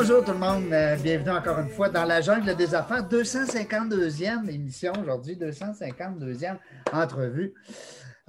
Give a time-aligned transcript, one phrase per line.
[0.00, 4.48] Bonjour tout le monde, euh, bienvenue encore une fois dans la jungle des affaires, 252e
[4.48, 6.56] émission aujourd'hui, 252e
[6.92, 7.52] entrevue.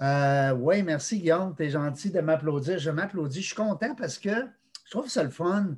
[0.01, 2.79] Euh, oui, merci Guillaume, tu es gentil de m'applaudir.
[2.79, 5.75] Je m'applaudis, je suis content parce que je trouve ça le fun.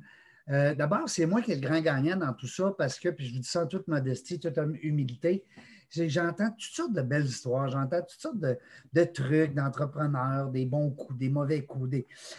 [0.48, 3.26] Euh, d'abord, c'est moi qui est le grand gagnant dans tout ça parce que, puis
[3.26, 5.44] je vous dis ça en toute modestie, toute humilité,
[5.90, 11.18] j'entends toutes sortes de belles histoires, j'entends toutes sortes de, trucs d'entrepreneurs, des bons coups,
[11.18, 11.94] des mauvais coups.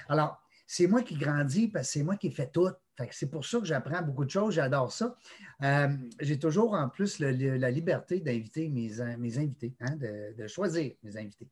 [0.09, 2.71] Alors, c'est moi qui grandis parce que c'est moi qui fais tout.
[3.11, 5.15] C'est pour ça que j'apprends beaucoup de choses, j'adore ça.
[5.63, 5.87] Euh,
[6.19, 11.47] j'ai toujours en plus la liberté d'inviter mes, invités, hein, de, choisir mes invités,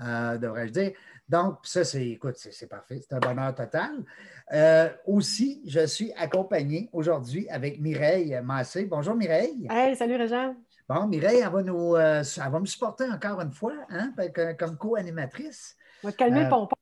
[0.00, 0.92] euh, devrais-je dire.
[1.28, 4.04] Donc, ça, c'est, écoute, c'est, parfait, c'est un bonheur total.
[4.52, 8.84] Euh, aussi, je suis accompagné aujourd'hui avec Mireille Massé.
[8.84, 9.66] Bonjour Mireille.
[9.70, 10.54] Hey, salut Régent.
[10.86, 14.12] Bon, Mireille, elle va, nous, euh, va me supporter encore une fois hein,
[14.58, 15.76] comme co-animatrice.
[16.02, 16.76] On va te calmer le pompon.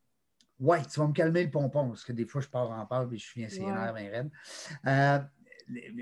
[0.62, 3.08] Oui, tu vas me calmer le pompon, parce que des fois, je pars en peur
[3.12, 3.92] et je suis un ouais.
[3.92, 4.30] bien raide.
[4.86, 5.18] Euh,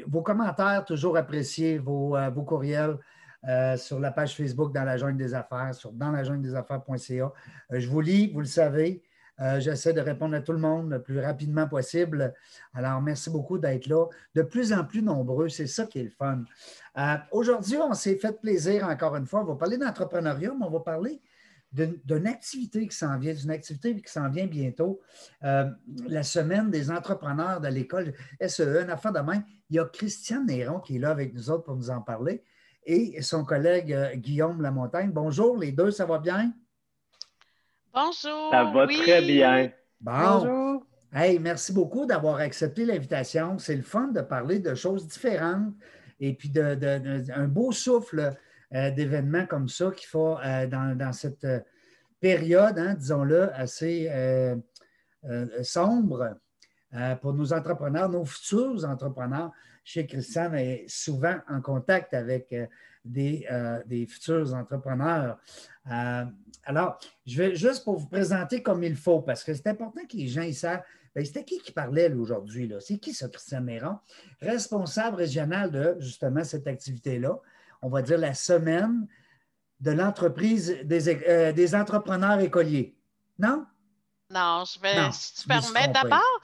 [0.06, 2.98] vos commentaires, toujours appréciés, vos, vos courriels
[3.77, 7.33] sur la page Facebook dans la jungle des affaires, sur dans la jungle des affaires.ca.
[7.70, 9.02] je vous lis, vous le savez.
[9.41, 12.34] Euh, j'essaie de répondre à tout le monde le plus rapidement possible.
[12.74, 14.06] Alors, merci beaucoup d'être là.
[14.34, 16.45] De plus en plus nombreux, c'est ça qui est le fun.
[16.98, 19.40] Euh, aujourd'hui, on s'est fait plaisir encore une fois.
[19.40, 21.20] On va parler d'entrepreneuriat, mais on va parler
[21.73, 25.01] d'une activité qui s'en vient, d'une activité qui s'en vient bientôt.
[25.45, 25.70] Euh,
[26.07, 29.45] la semaine des entrepreneurs de l'école SEE, une affaire de même.
[29.69, 32.42] Il y a Christiane Néron qui est là avec nous autres pour nous en parler
[32.85, 35.11] et son collègue Guillaume Lamontagne.
[35.13, 36.53] Bonjour, les deux, ça va bien?
[37.92, 38.51] Bonjour.
[38.51, 39.70] Ça va très bien.
[40.01, 40.86] Bonjour.
[41.13, 43.59] Hey, merci beaucoup d'avoir accepté l'invitation.
[43.59, 45.75] C'est le fun de parler de choses différentes
[46.20, 48.30] et puis de, un beau souffle euh,
[48.70, 51.61] d'événements comme ça qu'il faut euh, dans, cette euh,
[52.20, 54.08] période, hein, disons-le, assez
[55.63, 56.36] sombre
[57.20, 59.53] pour nos entrepreneurs, nos futurs entrepreneurs.
[59.85, 62.55] Chez Christian est souvent en contact avec
[63.05, 63.47] des,
[63.86, 65.39] des futurs entrepreneurs.
[65.91, 66.25] Euh,
[66.64, 70.17] alors, je vais juste pour vous présenter comme il faut, parce que c'est important que
[70.17, 70.83] les gens ils savent.
[71.14, 72.73] Ben, c'était qui qui parlait aujourd'hui?
[72.80, 73.98] C'est qui ce Christian Méron?
[74.41, 77.41] Responsable régional de justement cette activité-là?
[77.83, 79.07] On va dire la semaine
[79.80, 82.96] de l'entreprise des, euh, des entrepreneurs écoliers.
[83.39, 83.67] Non?
[84.30, 86.41] Non, je vais, si tu permets, d'abord,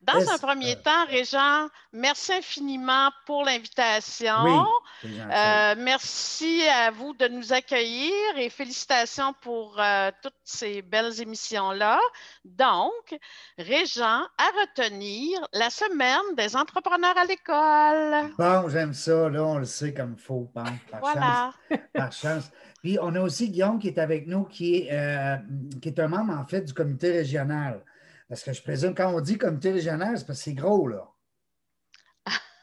[0.00, 4.64] dans un premier temps, Régent, merci infiniment pour l'invitation.
[5.04, 11.98] Euh, merci à vous de nous accueillir et félicitations pour euh, toutes ces belles émissions-là.
[12.44, 13.18] Donc,
[13.58, 14.02] Régent,
[14.38, 18.32] à retenir la semaine des entrepreneurs à l'école.
[18.38, 19.28] Bon, j'aime ça.
[19.28, 20.48] Là, on le sait comme il faut.
[20.54, 20.66] par
[21.00, 21.52] voilà.
[21.68, 22.50] Chance, par chance.
[22.82, 25.36] Puis, on a aussi Guillaume qui est avec nous, qui est, euh,
[25.82, 27.82] qui est un membre, en fait, du comité régional.
[28.28, 31.08] Parce que je présume, quand on dit comité régional, c'est parce que c'est gros, là.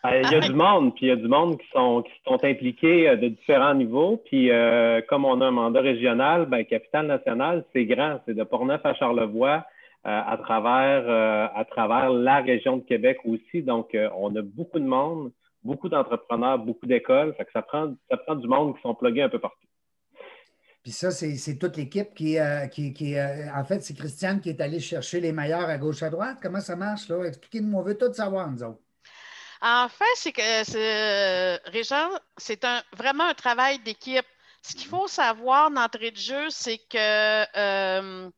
[0.05, 2.03] Ben, il y a du monde, puis il y a du monde qui sont,
[2.43, 4.17] impliqués euh, de différents niveaux.
[4.17, 8.19] Puis euh, comme on a un mandat régional, ben, Capitale nationale, c'est grand.
[8.25, 9.65] C'est de Portneuf à Charlevoix
[10.05, 13.63] euh, à, travers, la région de Québec aussi.
[13.63, 15.31] Donc, on a beaucoup de monde,
[15.63, 17.33] beaucoup d'entrepreneurs, beaucoup d'écoles.
[17.51, 19.65] Ça prend, ça prend du monde qui sont plugués un peu partout.
[20.85, 24.61] Puis ça, c'est toute l'équipe qui, euh, qui, euh, en fait, c'est Christiane qui est
[24.61, 26.37] allée chercher les meilleurs à gauche, à droite.
[26.39, 27.23] Comment ça marche, là?
[27.23, 28.79] Expliquez-nous, on veut tout savoir, nous autres.
[29.63, 34.27] En fait, c'est que, Régent, c'est un, vraiment un travail d'équipe.
[34.61, 36.97] Ce qu'il faut savoir d'entrée de jeu, c'est que
[37.57, 38.29] euh,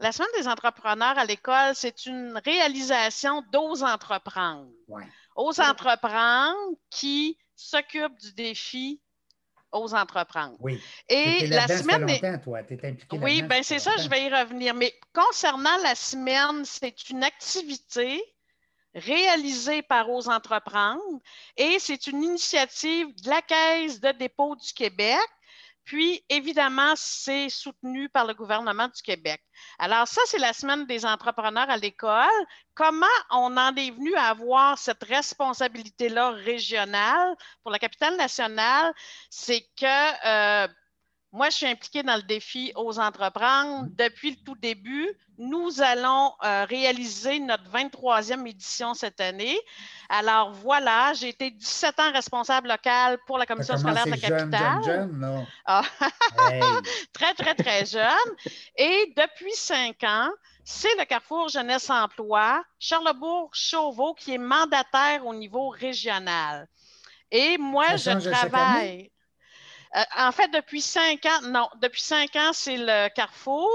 [0.00, 4.70] la Semaine des entrepreneurs à l'école, c'est une réalisation d'Ose entreprendre.
[4.88, 5.04] Ouais.
[5.36, 6.56] Ose entreprendre
[6.88, 9.02] qui s'occupe du défi
[9.72, 10.56] aux entreprendre.
[10.60, 10.80] Oui.
[11.08, 12.40] Et la semaine.
[12.40, 12.58] toi.
[12.58, 14.74] impliqué oui, bien c'est ça, je vais y revenir.
[14.74, 18.22] Mais concernant la semaine, c'est une activité
[18.94, 21.20] réalisée par Aux Entreprendre
[21.56, 25.18] et c'est une initiative de la Caisse de dépôt du Québec
[25.84, 29.42] puis, évidemment, c'est soutenu par le gouvernement du Québec.
[29.78, 32.28] Alors, ça, c'est la semaine des entrepreneurs à l'école.
[32.74, 38.92] Comment on en est venu à avoir cette responsabilité-là régionale pour la capitale nationale?
[39.28, 40.68] C'est que euh,
[41.32, 45.08] moi, je suis impliquée dans le défi aux entreprendre depuis le tout début.
[45.38, 49.58] Nous allons euh, réaliser notre 23e édition cette année.
[50.10, 54.82] Alors voilà, j'ai été 17 ans responsable local pour la commission scolaire de la capitale.
[54.84, 55.82] Jeune, jeune, ah.
[57.14, 58.36] très, très, très jeune.
[58.76, 60.30] Et depuis cinq ans,
[60.64, 66.68] c'est le Carrefour Jeunesse Emploi, Charlebourg-Chauveau, qui est mandataire au niveau régional.
[67.30, 69.11] Et moi, je travaille.
[69.94, 73.68] Euh, en fait, depuis cinq ans, non, depuis cinq ans, c'est le Carrefour.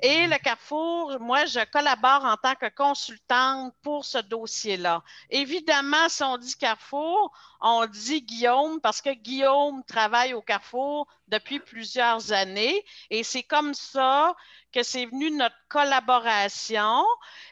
[0.00, 5.02] Et le Carrefour, moi, je collabore en tant que consultante pour ce dossier-là.
[5.28, 11.58] Évidemment, si on dit Carrefour, on dit Guillaume parce que Guillaume travaille au Carrefour depuis
[11.58, 12.84] plusieurs années.
[13.10, 14.36] Et c'est comme ça
[14.72, 17.04] que c'est venu notre collaboration.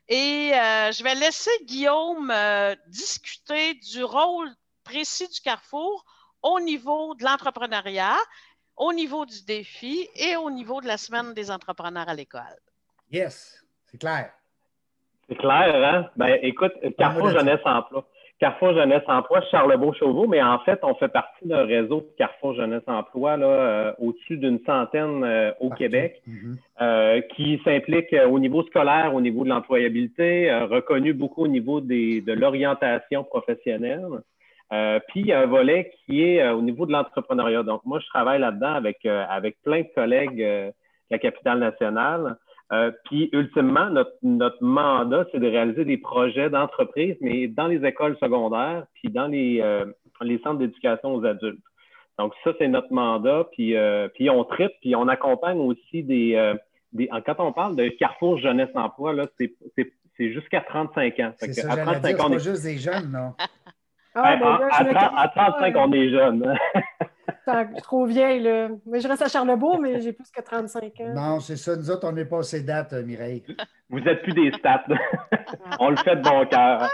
[0.09, 6.05] Et euh, je vais laisser Guillaume euh, discuter du rôle précis du Carrefour
[6.45, 8.17] au niveau de l'entrepreneuriat,
[8.77, 12.61] au niveau du défi et au niveau de la semaine des entrepreneurs à l'école.
[13.11, 14.31] Yes, c'est clair.
[15.29, 16.11] C'est clair, hein?
[16.17, 18.07] Ben, écoute, Carrefour Jeunesse Emploi.
[18.41, 22.83] Carrefour Jeunesse Emploi, Charlebourg-Chauveau, mais en fait, on fait partie d'un réseau de Carrefour Jeunesse
[22.89, 26.57] Emploi là, euh, au-dessus d'une centaine euh, au Québec, mm-hmm.
[26.83, 32.21] euh, qui s'implique au niveau scolaire, au niveau de l'employabilité, reconnu beaucoup au niveau des,
[32.21, 34.05] de l'orientation professionnelle.
[34.73, 37.63] Euh, puis, il y a un volet qui est euh, au niveau de l'entrepreneuriat.
[37.63, 40.73] Donc, moi, je travaille là-dedans avec, euh, avec plein de collègues de
[41.11, 42.37] la capitale nationale.
[43.05, 48.17] puis, ultimement, notre, notre mandat, c'est de réaliser des projets d'entreprise, mais dans les écoles
[48.21, 49.63] secondaires, puis dans les,
[50.23, 51.63] les centres d'éducation aux adultes.
[52.19, 53.47] Donc, ça, c'est notre mandat.
[53.53, 53.77] Puis,
[54.15, 56.55] puis on tripe, puis on accompagne aussi des,
[56.93, 57.09] des.
[57.27, 61.33] Quand on parle de Carrefour Jeunesse Emploi, là, c'est jusqu'à 35 ans.
[61.37, 63.35] C'est ça, à 35 ans, pas juste des jeunes, non?
[64.15, 64.69] Ah, ben
[65.17, 66.55] à, 35, on est jeune.
[67.83, 68.69] trop vieille, là.
[68.87, 71.15] Mais je reste à Charlebourg, mais j'ai plus que 35 ans.
[71.15, 71.77] Non, c'est ça.
[71.77, 73.45] Nous autres, on n'est pas ces dates, euh, Mireille.
[73.91, 74.85] Vous n'êtes plus des stats.
[75.81, 76.89] on le fait de bon cœur.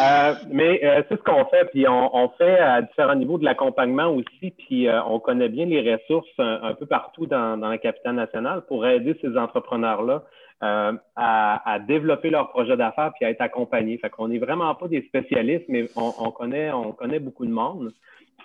[0.00, 4.08] Euh, mais euh, c'est ce qu'on fait, puis on, fait à différents niveaux de l'accompagnement
[4.08, 8.62] aussi, puis on connaît bien les ressources un, peu partout dans, dans, la capitale nationale
[8.68, 10.22] pour aider ces entrepreneurs-là
[10.60, 13.96] euh, à, développer leur projet d'affaires puis à être accompagnés.
[13.98, 17.92] Fait qu'on n'est vraiment pas des spécialistes, mais on, connaît, on connaît beaucoup de monde.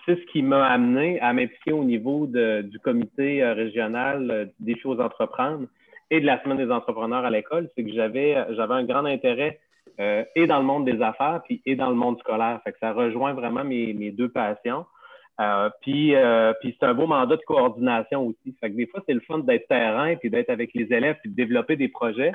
[0.06, 4.78] C'est ce qui m'a amené à m'impliquer au niveau du comité euh, régional euh, des
[4.78, 5.66] choses à entreprendre
[6.12, 7.68] et de la semaine des entrepreneurs à l'école.
[7.76, 9.60] C'est que j'avais, j'avais un grand intérêt
[10.00, 12.60] et dans le monde des affaires puis et dans le monde scolaire.
[12.64, 14.86] Fait que ça rejoint vraiment mes, mes deux passions.
[15.42, 18.56] Euh, puis, euh, puis c'est un beau mandat de coordination aussi.
[18.60, 21.32] Fait que des fois, c'est le fun d'être terrain, puis d'être avec les élèves, puis
[21.32, 22.34] de développer des projets.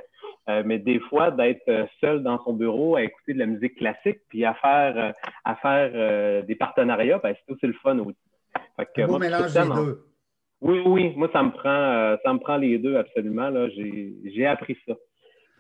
[0.49, 4.19] Euh, mais des fois, d'être seul dans son bureau à écouter de la musique classique,
[4.29, 5.15] puis à faire,
[5.45, 8.17] à faire des partenariats, ben, c'est aussi le fun aussi.
[8.77, 10.05] Fait que, moi, mélange les deux.
[10.61, 13.53] Oui, oui, moi, ça me prend, ça me prend les deux absolument.
[14.25, 14.95] J'ai appris ça.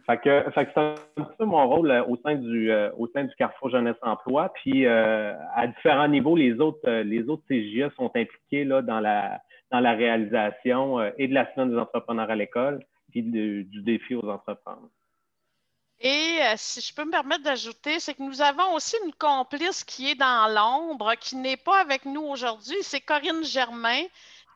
[0.09, 0.95] Fait que, c'est un
[1.37, 4.51] peu mon rôle euh, au sein du, euh, au sein du Carrefour Jeunesse Emploi.
[4.55, 9.43] Puis euh, à différents niveaux, les autres, les autres CGE sont impliqués là, dans, la,
[9.71, 14.27] dans la réalisation et de la semaine des entrepreneurs à l'école, puis du défi aux
[14.27, 14.89] entrepreneurs.
[16.01, 20.11] Et si je peux me permettre d'ajouter, c'est que nous avons aussi une complice qui
[20.11, 22.77] est dans l'ombre, qui n'est pas avec nous aujourd'hui.
[22.83, 24.03] C'est Corinne Germain,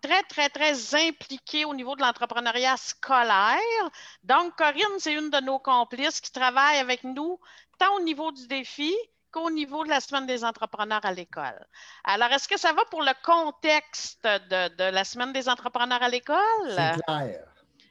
[0.03, 3.91] très, très, très impliquée au niveau de l'entrepreneuriat scolaire.
[4.23, 7.39] Donc, Corinne, c'est une de nos complices qui travaille avec nous
[7.79, 8.95] tant au niveau du défi
[9.31, 11.67] qu'au niveau de la semaine des entrepreneurs à l'école.
[12.05, 16.69] Alors, est-ce que ça va pour le contexte de, la semaine des entrepreneurs à l'école?
[16.69, 17.47] C'est clair.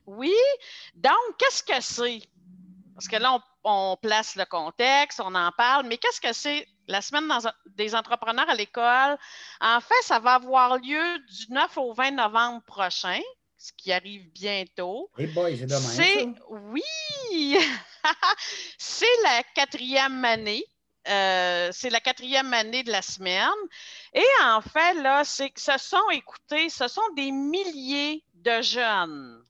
[0.06, 0.36] Oui.
[0.96, 2.22] Donc, qu'est-ce que c'est?
[3.02, 7.02] Parce que là, on, place le contexte, on en parle, mais qu'est-ce que c'est la
[7.02, 7.28] semaine
[7.76, 9.18] des entrepreneurs à l'école?
[9.60, 13.20] En fait, ça va avoir lieu du 9 au 20 novembre prochain,
[13.58, 15.10] ce qui arrive bientôt.
[15.18, 16.36] Hey boy, c'est dommage.
[16.48, 17.58] Oui!
[18.78, 20.64] c'est la quatrième année.
[21.08, 23.50] Euh, c'est la quatrième année de la semaine.
[24.14, 29.44] Et en fait, là, c'est que ce sont, écoutez, ce sont des milliers de jeunes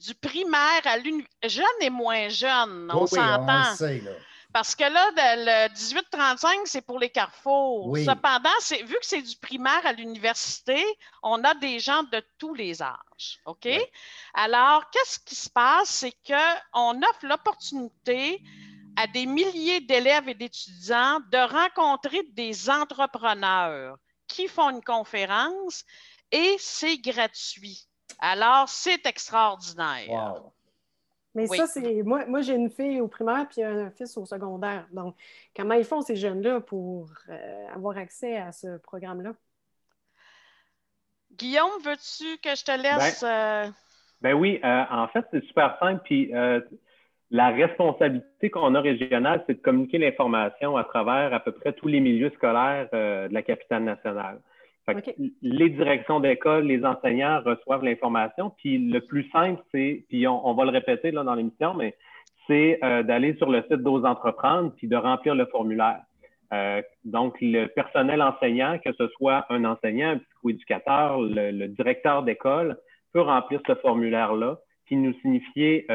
[0.00, 3.74] du primaire à l'université, jeune et moins jeune, on s'entend.
[4.52, 7.96] Parce que là, le 18-35, c'est pour les carrefours.
[7.98, 8.50] Cependant,
[8.84, 10.84] vu que c'est du primaire à l'université,
[11.22, 13.40] on a des gens de tous les âges.
[13.46, 13.68] OK?
[14.34, 15.90] Alors, qu'est-ce qui se passe?
[15.90, 18.42] C'est qu'on offre l'opportunité
[18.96, 25.84] à des milliers d'élèves et d'étudiants de rencontrer des entrepreneurs qui font une conférence
[26.32, 27.86] et c'est gratuit.
[28.20, 30.42] Alors, c'est extraordinaire.
[31.34, 32.02] Mais ça, c'est.
[32.02, 34.86] Moi, moi j'ai une fille au primaire puis un fils au secondaire.
[34.92, 35.14] Donc,
[35.56, 39.32] comment ils font ces jeunes-là pour euh, avoir accès à ce programme-là?
[41.32, 43.22] Guillaume, veux-tu que je te laisse?
[43.22, 43.70] Ben, euh,
[44.20, 46.02] ben oui, euh, en fait, c'est super simple.
[46.04, 46.32] Puis
[47.32, 51.86] la responsabilité qu'on a régionale, c'est de communiquer l'information à travers à peu près tous
[51.86, 54.40] les milieux scolaires de la capitale nationale.
[55.42, 58.50] Les directions d'école, les enseignants reçoivent l'information.
[58.58, 61.94] Puis le plus simple, c'est, puis on, va le répéter là, dans l'émission, mais
[62.46, 66.00] c'est euh, d'aller sur le site d'Ose Entreprendre puis de remplir le formulaire.
[67.04, 72.76] donc, le personnel enseignant, que ce soit un enseignant, un psychoéducateur, le, le directeur d'école,
[73.12, 74.58] peut remplir ce formulaire-là,
[74.88, 75.86] qui nous signifier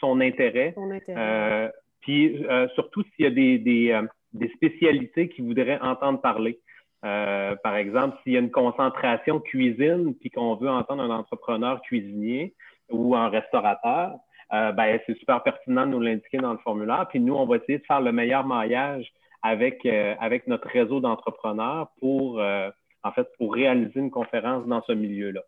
[0.00, 0.72] son intérêt.
[0.74, 1.72] Son intérêt.
[2.02, 3.98] puis surtout s'il y a des, des,
[4.34, 6.60] des spécialités qu'il voudrait entendre parler.
[7.04, 11.80] Euh, par exemple, s'il y a une concentration cuisine, puis qu'on veut entendre un entrepreneur
[11.82, 12.54] cuisinier
[12.90, 14.14] ou un restaurateur,
[14.52, 17.06] euh, ben, c'est super pertinent de nous l'indiquer dans le formulaire.
[17.08, 21.00] Puis nous, on va essayer de faire le meilleur maillage avec, euh, avec notre réseau
[21.00, 25.42] d'entrepreneurs pour, en fait, pour réaliser une conférence dans ce milieu-là.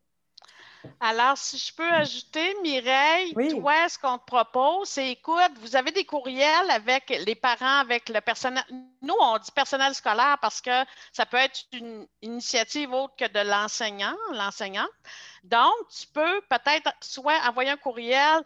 [1.01, 5.91] Alors, si je peux ajouter, Mireille, toi, ce qu'on te propose, c'est écoute, vous avez
[5.91, 8.65] des courriels avec les parents, avec le personnel.
[9.03, 13.41] Nous, on dit personnel scolaire parce que ça peut être une initiative autre que de
[13.41, 14.89] l'enseignant, l'enseignant.
[15.45, 18.43] Donc, tu peux peut-être soit envoyer un courriel.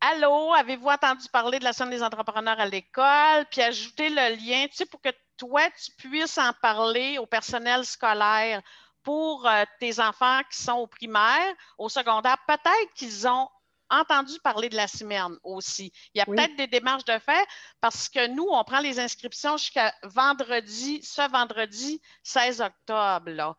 [0.00, 3.44] Allô, avez-vous entendu parler de la Semaine des entrepreneurs à l'école?
[3.50, 7.84] Puis ajouter le lien, tu sais, pour que toi, tu puisses en parler au personnel
[7.84, 8.62] scolaire
[9.02, 13.48] pour euh, tes enfants qui sont au primaire, au secondaire, peut-être qu'ils ont
[13.88, 15.92] entendu parler de la semaine aussi.
[16.14, 17.46] Il y a peut-être des démarches de fait
[17.80, 23.56] parce que nous, on prend les inscriptions jusqu'à vendredi, ce vendredi 16 octobre.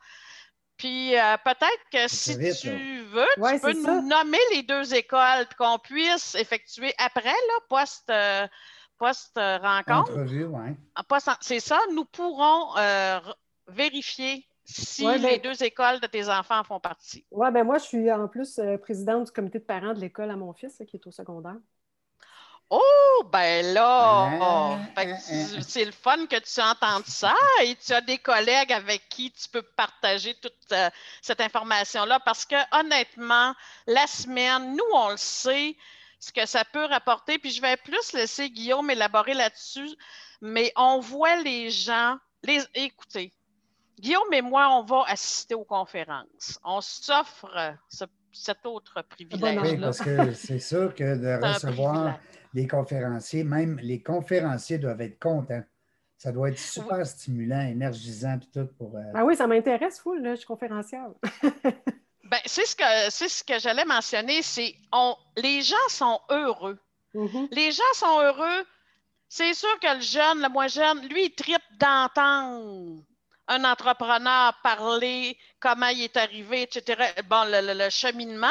[0.78, 5.78] Puis euh, peut-être que si tu veux, tu peux nous nommer les deux écoles qu'on
[5.80, 8.48] puisse effectuer après, là, post, euh,
[8.98, 10.14] post rencontre.
[10.96, 12.74] Ah, c'est ça, nous pourrons
[13.68, 17.26] vérifier si les ben deux écoles de tes enfants font partie.
[17.32, 20.32] Oui, ben moi, je suis en plus euh, présidente du comité de parents de l'école
[20.32, 21.58] à mon fils, qui est au secondaire.
[22.74, 24.78] Oh, ben là, ah,
[25.62, 29.50] c'est le fun que tu entendes ça et tu as des collègues avec qui tu
[29.50, 30.90] peux partager toute euh,
[31.22, 33.54] cette information-là parce que honnêtement,
[33.88, 35.76] la semaine, nous, on le sait,
[36.22, 37.40] ce que ça peut rapporter.
[37.40, 39.90] Puis je vais plus laisser Guillaume élaborer là-dessus,
[40.40, 43.34] mais on voit les gens, les, écoutez,
[44.02, 46.60] Guillaume et moi, on va assister aux conférences.
[46.64, 47.76] On s'offre
[48.32, 49.60] cet autre privilège.
[49.62, 52.18] Oui, parce que c'est sûr que de recevoir
[52.56, 55.64] les conférenciers, même les conférenciers doivent être contents.
[56.18, 58.96] Ça doit être super stimulant, énergisant, puis tout pour.
[58.96, 61.10] Euh, ah oui, ça m'intéresse, fou, là, je suis conférencière.
[61.44, 66.80] ben, c'est ce que c'est ce que j'allais mentionner, c'est on les gens sont heureux.
[67.14, 67.48] Mm-hmm.
[67.52, 68.66] Les gens sont heureux.
[69.30, 73.04] C'est sûr que le jeune, le moins jeune, lui, il tripe d'entendre
[73.52, 77.04] un entrepreneur parler comment il est arrivé, etc.
[77.30, 78.48] Bon, le, cheminement.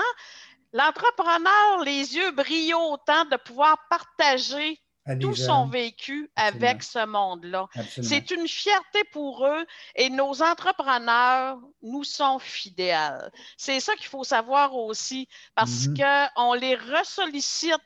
[0.72, 4.78] L'entrepreneur, les yeux brillent autant de pouvoir partager
[5.20, 7.66] tout son vécu avec ce monde-là.
[8.02, 9.66] C'est une fierté pour eux
[9.96, 13.32] et nos entrepreneurs nous sont fidèles.
[13.56, 16.28] C'est ça qu'il faut savoir aussi parce mm-hmm.
[16.36, 17.80] qu'on les ressollicite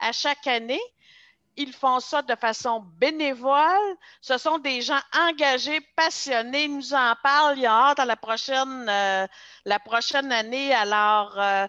[0.00, 0.80] à chaque année
[1.60, 3.96] ils font ça de façon bénévole.
[4.20, 6.64] Ce sont des gens engagés, passionnés.
[6.64, 7.56] Ils nous en parlent.
[7.56, 9.26] Il y a hâte à la prochaine, euh,
[9.64, 10.72] la prochaine année.
[10.72, 11.66] Alors, euh,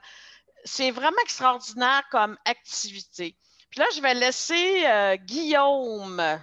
[0.64, 3.36] c'est vraiment extraordinaire comme activité.
[3.70, 6.40] Puis là, je vais laisser euh, Guillaume ben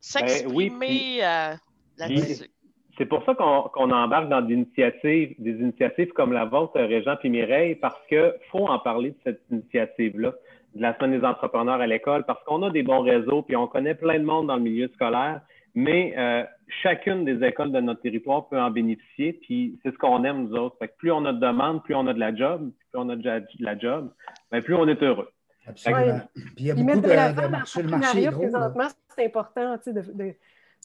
[0.00, 1.18] s'exprimer
[1.96, 2.50] là-dessus.
[2.98, 7.28] C'est pour ça qu'on embarque dans des initiatives, des initiatives comme la vôtre, Régent et
[7.30, 10.34] Mireille, parce qu'il faut en parler de cette initiative-là
[10.74, 13.66] de la semaine des entrepreneurs à l'école parce qu'on a des bons réseaux, puis on
[13.66, 15.40] connaît plein de monde dans le milieu scolaire,
[15.74, 16.44] mais euh,
[16.82, 20.56] chacune des écoles de notre territoire peut en bénéficier, puis c'est ce qu'on aime, nous
[20.56, 20.76] autres.
[20.98, 23.42] plus on a de demandes, plus on a de la job, plus on a de
[23.60, 24.12] la job,
[24.50, 25.30] ben, plus on est heureux.
[25.66, 26.20] Absolument.
[26.34, 29.76] Puis il y a beaucoup de, de, marché, le marché présentement, c'est important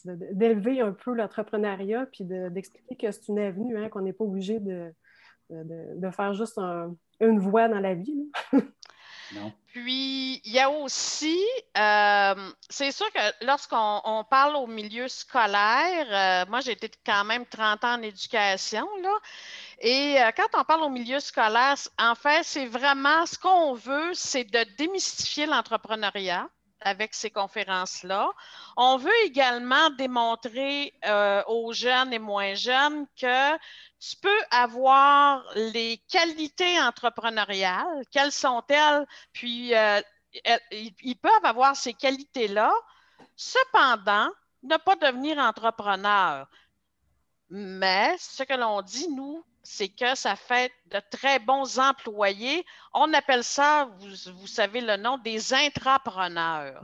[0.03, 4.59] d'élever un peu l'entrepreneuriat, puis d'expliquer que c'est une avenue, hein, qu'on n'est pas obligé
[4.59, 4.91] de,
[5.49, 6.59] de, faire juste
[7.19, 8.29] une voie dans la vie.
[9.67, 11.37] Puis, il y a aussi,
[11.77, 17.45] euh, c'est sûr que lorsqu'on parle au milieu scolaire, euh, moi j'ai été quand même
[17.45, 19.11] 30 ans en éducation, là,
[19.79, 24.13] et euh, quand on parle au milieu scolaire, en fait, c'est vraiment ce qu'on veut,
[24.13, 26.49] c'est de démystifier l'entrepreneuriat
[26.81, 28.29] avec ces conférences-là.
[28.77, 30.93] On veut également démontrer
[31.47, 33.53] aux jeunes et moins jeunes que
[33.99, 40.01] tu peux avoir les qualités entrepreneuriales, quelles sont-elles, puis euh,
[40.71, 42.71] ils peuvent avoir ces qualités-là,
[43.35, 44.29] cependant,
[44.63, 46.47] ne pas devenir entrepreneur.
[47.49, 52.65] Mais ce que l'on dit, nous, c'est que ça fait de très bons employés.
[52.93, 56.81] On appelle ça, vous, savez le nom, des intrapreneurs.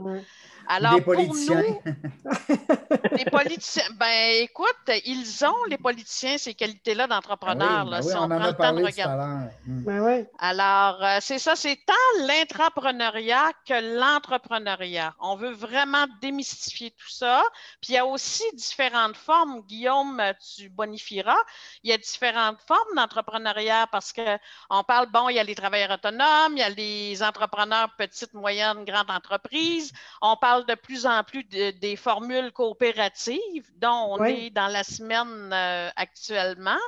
[0.74, 1.62] Alors, des politiciens.
[3.12, 7.84] les politiciens, ben écoute, ils ont, les politiciens, ces qualités-là d'entrepreneurs.
[7.84, 8.88] Ben oui, ben si oui, on, on, en prend a le temps de parlé tout
[8.88, 9.18] à regarder.
[9.18, 9.52] l'heure.
[9.66, 9.84] Mm.
[9.84, 10.26] Ben oui.
[10.40, 15.14] Alors, euh, c'est ça, c'est tant l'intrapreneuriat que l'entrepreneuriat.
[15.20, 17.44] On veut vraiment démystifier tout ça.
[17.82, 19.64] Puis il y a aussi différentes formes.
[19.64, 20.24] Guillaume,
[20.56, 21.44] tu bonifieras.
[21.84, 25.92] Il y a différentes formes d'entrepreneuriat parce qu'on parle, bon, il y a les travailleurs
[25.92, 29.92] autonomes, il y a les entrepreneurs petites, moyennes, grandes entreprises.
[30.22, 34.46] On parle de plus en plus de- des formules coopératives dont on Oui.
[34.48, 36.80] est dans la semaine euh, actuellement.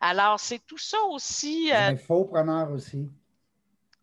[0.00, 1.66] Alors, c'est tout ça aussi.
[1.66, 3.08] Les euh, infopreneurs aussi.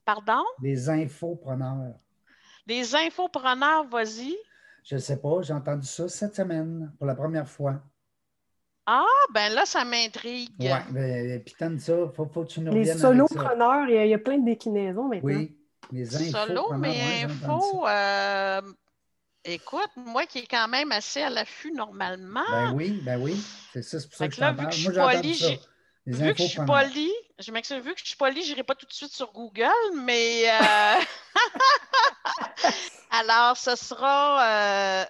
[0.03, 0.43] pardon?
[0.61, 1.95] Les infopreneurs.
[2.67, 4.35] Les infopreneurs, vas-y.
[4.83, 7.81] Je ne sais pas, j'ai entendu ça cette semaine pour la première fois.
[8.87, 9.03] Ah,
[9.33, 10.51] ben là, ça m'intrigue.
[10.59, 13.97] Oui, ben, puis t'aimes ça, il faut, faut que tu nous Les solopreneurs, il y,
[13.97, 15.27] a, il y a plein de déclinaisons maintenant.
[15.27, 15.57] Oui,
[15.91, 16.65] les infopreneurs.
[16.67, 18.61] Solo, mais info, euh,
[19.45, 23.35] écoute, moi qui est quand même assez à l'affût normalement, Ben oui, ben oui,
[23.73, 25.33] c'est ça, c'est pour ça que que je là, t'en vu que je suis polie,
[25.33, 25.59] j'ai-
[26.07, 28.75] vu que je suis polie, je m'excuse, vu que je suis polie, je n'irai pas
[28.75, 30.99] tout de suite sur Google, mais euh,
[33.11, 35.05] alors ce sera euh,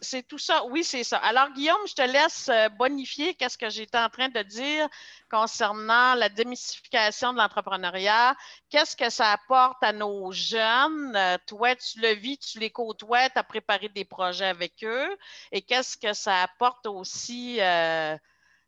[0.00, 0.64] c'est tout ça.
[0.66, 1.18] Oui, c'est ça.
[1.18, 4.88] Alors, Guillaume, je te laisse euh, bonifier qu'est-ce que j'étais en train de dire
[5.30, 8.36] concernant la démystification de l'entrepreneuriat.
[8.70, 11.14] Qu'est-ce que ça apporte à nos jeunes?
[11.16, 15.16] Euh, toi, tu le vis, tu les côtoies, tu as préparé des projets avec eux.
[15.52, 18.16] Et qu'est-ce que ça apporte aussi euh,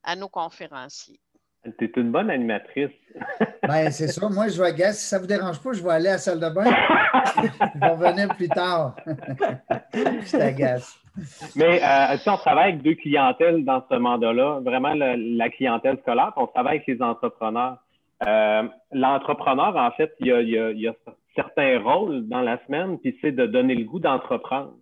[0.03, 1.21] à nos conférenciers?
[1.79, 2.91] Tu es une bonne animatrice.
[3.63, 4.29] Ben, c'est ça.
[4.29, 4.99] Moi, je vais agacer.
[5.01, 6.65] Si ça ne vous dérange pas, je vais aller à la salle de bain.
[7.75, 8.97] je vais revenir plus tard.
[9.95, 10.97] je t'agace.
[11.57, 14.61] Mais euh, tu sais, on travaille avec deux clientèles dans ce mandat-là.
[14.65, 17.77] Vraiment, le- la clientèle scolaire, on travaille avec les entrepreneurs.
[18.27, 20.95] Euh, L'entrepreneur, en fait, il y, a, il y a- il y a
[21.37, 24.73] certains rôles dans la semaine, puis c'est de donner le goût d'entreprendre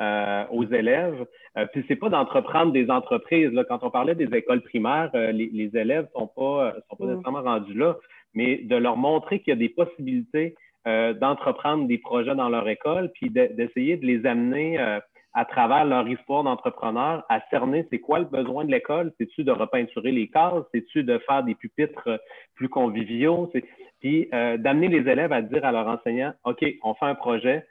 [0.00, 1.24] euh, aux élèves.
[1.56, 3.52] Euh, puis c'est pas d'entreprendre des entreprises.
[3.52, 3.64] Là.
[3.64, 7.04] Quand on parlait des écoles primaires, euh, les, les élèves sont pas, euh, sont pas
[7.04, 7.10] Mm.
[7.10, 7.96] nécessairement rendus là,
[8.34, 12.68] mais de leur montrer qu'il y a des possibilités euh, d'entreprendre des projets dans leur
[12.68, 15.00] école, puis de- d'essayer de les amener euh,
[15.32, 19.12] à travers leur histoire d'entrepreneur à cerner c'est quoi le besoin de l'école.
[19.18, 20.62] C'est-tu de repeinturer les cases?
[20.72, 22.08] C'est-tu de faire des pupitres
[22.54, 23.50] plus conviviaux?
[24.00, 27.64] Puis euh, d'amener les élèves à dire à leur enseignant, OK, on fait un projet.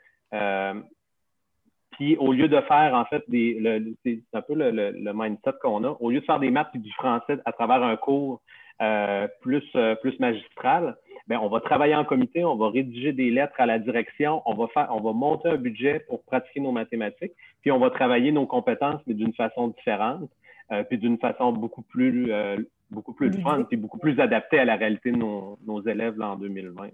[1.94, 5.12] Puis au lieu de faire, en fait, des, le- c'est un peu le, le- le
[5.14, 7.96] mindset qu'on a, au lieu de faire des maths et du français à travers un
[7.96, 8.42] cours
[8.82, 10.96] euh, plus, euh, plus magistral,
[11.28, 14.56] ben, on va travailler en comité, on va rédiger des lettres à la direction, on
[14.56, 18.32] va faire, on va monter un budget pour pratiquer nos mathématiques, puis on va travailler
[18.32, 20.30] nos compétences, mais d'une façon différente,
[20.72, 22.58] euh, puis d'une façon beaucoup plus, euh,
[22.92, 26.32] beaucoup plus fun, puis beaucoup plus adaptée à la réalité de nos, nos élèves là,
[26.32, 26.88] en 2020.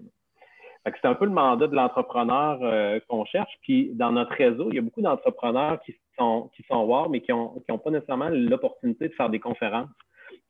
[0.84, 3.52] C'est un peu le mandat de l'entrepreneur euh, qu'on cherche.
[3.62, 7.20] Puis dans notre réseau, il y a beaucoup d'entrepreneurs qui sont, qui sont WAR, mais
[7.20, 9.90] qui n'ont qui ont pas nécessairement l'opportunité de faire des conférences.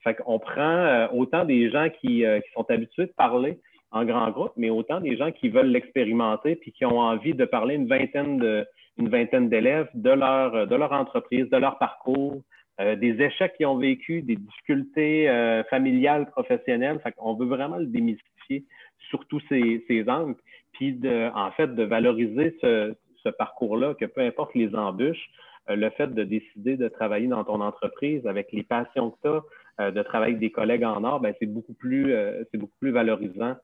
[0.04, 3.58] Fait qu'on prend euh, autant des gens qui, euh, qui sont habitués de parler
[3.90, 7.44] en grand groupe, mais autant des gens qui veulent l'expérimenter puis qui ont envie de
[7.44, 8.66] parler une vingtaine de
[8.98, 12.42] une vingtaine d'élèves de leur de leur entreprise, de leur parcours,
[12.80, 16.98] euh, des échecs qu'ils ont vécu, des difficultés euh, familiales, professionnelles.
[17.02, 18.64] Fait qu'on veut vraiment le démystifier
[19.08, 20.36] sur tous ces, ces angles,
[20.72, 25.30] puis de, en fait de valoriser ce, ce parcours-là, que peu importe les embûches,
[25.68, 29.28] euh, le fait de décider de travailler dans ton entreprise avec les passions que tu
[29.28, 29.42] as,
[29.84, 32.76] euh, de travailler avec des collègues en or, ben, c'est beaucoup plus euh, c'est beaucoup
[32.80, 33.56] plus valorisant,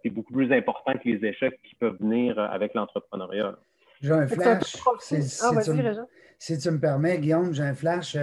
[0.00, 3.56] puis beaucoup plus important que les échecs qui peuvent venir avec l'entrepreneuriat.
[4.00, 4.76] J'ai un flash.
[4.84, 5.18] Ah, c'est
[5.54, 6.08] vas-y, une- Régent.
[6.36, 8.16] Si tu me permets, Guillaume, j'ai un flash.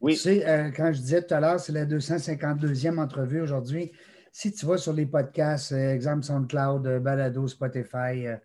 [0.00, 0.14] Oui.
[0.14, 3.92] Tu sais, euh, quand je disais tout à l'heure, c'est la 252e entrevue aujourd'hui.
[4.34, 8.36] Si tu vas sur les podcasts, euh, exemple SoundCloud, euh, Balado, Spotify, euh,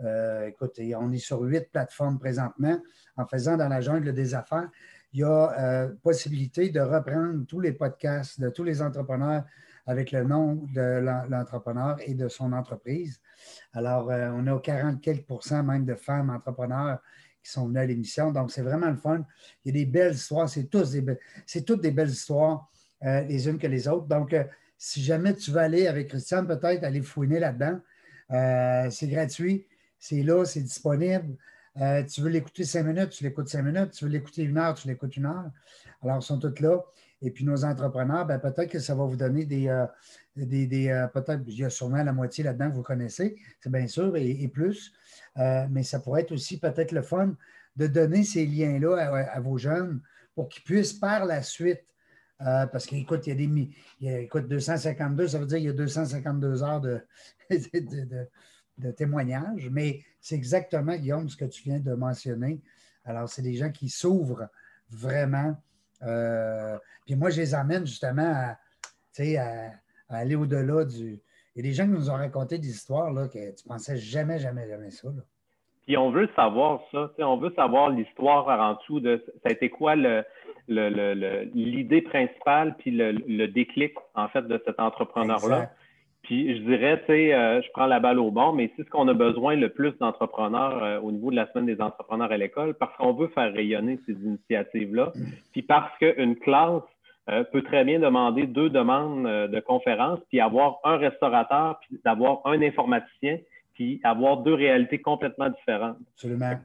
[0.00, 2.78] euh, écoute, on est sur huit plateformes présentement
[3.14, 4.70] en faisant dans la jungle des affaires.
[5.12, 9.44] Il y a possibilité de reprendre tous les podcasts de tous les entrepreneurs
[9.86, 13.20] avec le nom de l'en- l'entrepreneur et de son entreprise.
[13.72, 17.00] Alors, on a 40 quelques même de femmes entrepreneurs
[17.42, 18.32] qui sont venues à l'émission.
[18.32, 19.24] Donc, c'est vraiment le fun.
[19.64, 20.48] Il y a des belles histoires.
[20.48, 20.68] C'est
[21.46, 22.70] c'est toutes des belles histoires,
[23.02, 24.06] les unes que les autres.
[24.06, 24.34] Donc,
[24.78, 27.80] si jamais tu veux aller avec Christiane, peut-être aller fouiner là-dedans,
[28.30, 29.66] euh, c'est gratuit.
[29.98, 31.36] C'est là, c'est disponible.
[31.80, 33.90] Euh, tu veux l'écouter cinq minutes, tu l'écoutes cinq minutes.
[33.90, 35.50] Tu veux l'écouter une heure, tu l'écoutes une heure.
[36.02, 36.80] Alors, ils sont tous là.
[37.20, 39.66] Et puis, nos entrepreneurs, ben, peut-être que ça va vous donner des.
[39.68, 39.86] euh,
[40.36, 43.88] des, des, peut-être, il y a sûrement la moitié là-dedans que vous connaissez, c'est bien
[43.88, 44.92] sûr, et, plus.
[45.36, 47.34] Mais ça pourrait être aussi peut-être le fun
[47.74, 50.00] de donner ces liens-là à vos jeunes
[50.36, 51.82] pour qu'ils puissent par la suite.
[52.40, 53.70] Euh, parce qu'écoute, il y a des.
[54.00, 57.00] il y a, écoute, 252, ça veut dire qu'il y a 252 heures de,
[57.50, 62.60] de- témoignages, mais c'est exactement, Guillaume, ce que tu viens de mentionner.
[63.04, 64.48] Alors, c'est des gens qui s'ouvrent
[64.88, 65.56] vraiment.
[66.02, 68.56] Euh, puis moi, je les amène justement à,
[69.18, 69.70] à,
[70.08, 71.20] aller au-delà du.
[71.56, 73.96] Il y a des gens qui nous ont raconté des histoires là, que tu pensais
[73.96, 75.08] jamais, jamais, jamais ça.
[75.86, 77.10] Puis on veut savoir ça.
[77.18, 80.22] On veut savoir l'histoire avant tout de ça a été quoi le,
[80.68, 85.70] l'idée principale puis le, déclic, en fait, de cet entrepreneur-là.
[86.22, 88.90] Puis je dirais, tu sais, euh, je prends la balle au bon, mais c'est ce
[88.90, 92.36] qu'on a besoin le plus d'entrepreneurs euh, au niveau de la semaine des entrepreneurs à
[92.36, 95.12] l'école, parce qu'on veut faire rayonner ces initiatives-là.
[95.52, 96.82] Puis parce qu'une classe
[97.30, 102.40] euh, peut très bien demander deux demandes de conférence, puis avoir un restaurateur, puis d'avoir
[102.44, 103.38] un informaticien,
[103.72, 105.96] puis avoir deux réalités complètement différentes.
[106.14, 106.58] Absolument.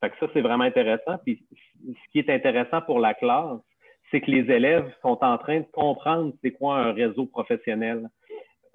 [0.00, 1.18] Fait que ça, c'est vraiment intéressant.
[1.24, 1.42] Puis
[1.86, 3.58] ce qui est intéressant pour la classe,
[4.10, 8.08] c'est que les élèves sont en train de comprendre c'est quoi un réseau professionnel.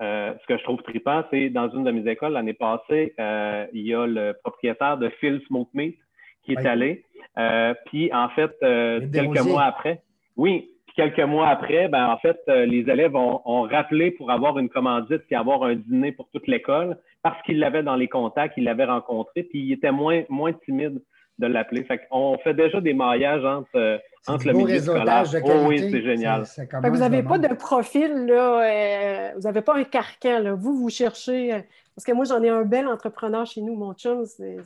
[0.01, 3.65] Euh, ce que je trouve trippant, c'est dans une de mes écoles l'année passée, euh,
[3.73, 5.97] il y a le propriétaire de Phil Smoke Meat
[6.43, 7.05] qui est allé.
[7.37, 10.01] Euh, puis en fait, quelques mois après,
[10.37, 14.69] oui, quelques mois après, ben en fait, les élèves ont, ont, rappelé pour avoir une
[14.69, 18.63] commandite et avoir un dîner pour toute l'école parce qu'ils l'avaient dans les contacts, ils
[18.63, 21.01] l'avaient rencontré, puis ils étaient moins, moins timides
[21.39, 21.83] de l'appeler.
[21.83, 25.23] Fait on fait déjà des mariages entre, euh, entre le milieu scolaire.
[25.43, 26.45] Oh, oui, c'est génial.
[26.83, 30.39] vous n'avez pas de profil, là, euh, vous n'avez pas un carcan.
[30.39, 30.53] Là.
[30.53, 31.53] Vous, vous cherchez.
[31.53, 31.59] Euh,
[31.95, 33.75] parce que moi, j'en ai un bel entrepreneur chez nous.
[33.75, 34.57] Mon chum, c'est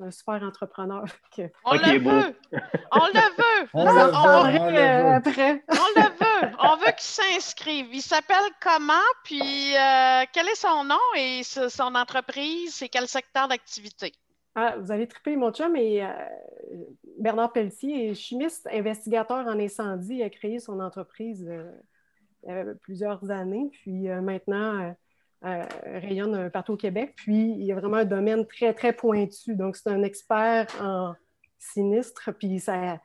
[0.00, 1.04] un super entrepreneur.
[1.64, 2.34] On, le veut.
[2.90, 3.68] on le veut!
[3.74, 5.14] On, le veut!
[5.14, 5.62] Après.
[5.70, 6.54] On le veut!
[6.58, 7.86] On veut qu'il s'inscrive.
[7.92, 8.92] Il s'appelle comment?
[9.24, 9.74] Puis
[10.32, 12.74] quel est son nom et son entreprise?
[12.74, 14.12] C'est quel secteur d'activité?
[14.54, 16.08] Ah, vous avez trippé, mon chum, et euh,
[17.18, 20.16] Bernard Pelletier est chimiste, investigateur en incendie.
[20.16, 21.72] Il a créé son entreprise euh,
[22.44, 24.94] il y a plusieurs années, puis euh, maintenant
[25.42, 27.14] rayonne partout au Québec.
[27.16, 29.56] Puis il a vraiment un domaine très, très pointu.
[29.56, 31.14] Donc, c'est un expert en
[31.58, 33.00] sinistre, puis ça,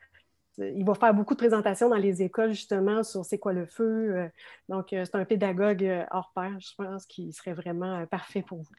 [0.58, 4.30] il va faire beaucoup de présentations dans les écoles, justement, sur c'est quoi le feu.
[4.70, 8.76] Donc, c'est un pédagogue hors pair, je pense, qui serait vraiment parfait pour vous.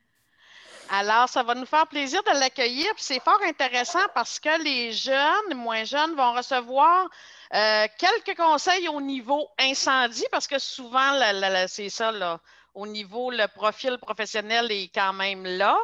[0.90, 2.90] Alors, ça va nous faire plaisir de l'accueillir.
[2.96, 7.08] C'est fort intéressant parce que les jeunes, moins jeunes, vont recevoir
[7.54, 11.20] euh, quelques conseils au niveau incendie, parce que souvent,
[11.66, 12.40] c'est ça, là,
[12.74, 15.76] au niveau, le profil professionnel est quand même là,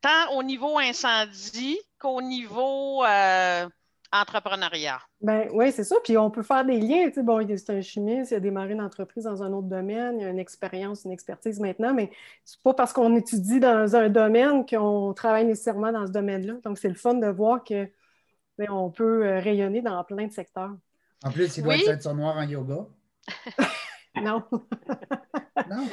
[0.00, 3.68] tant au niveau incendie qu'au niveau euh,
[4.14, 5.00] entrepreneuriat.
[5.20, 5.96] Ben, oui, c'est ça.
[6.02, 7.08] Puis on peut faire des liens.
[7.08, 10.20] Tu sais, bon, c'est un chimiste, il a démarré une entreprise dans un autre domaine,
[10.20, 12.10] il a une expérience, une expertise maintenant, mais
[12.44, 16.54] c'est pas parce qu'on étudie dans un domaine qu'on travaille nécessairement dans ce domaine-là.
[16.64, 17.88] Donc, c'est le fun de voir que
[18.56, 20.76] ben, on peut euh, rayonner dans plein de secteurs.
[21.24, 22.86] En plus, il doit être noir en yoga.
[24.16, 24.42] non.
[25.70, 25.88] non.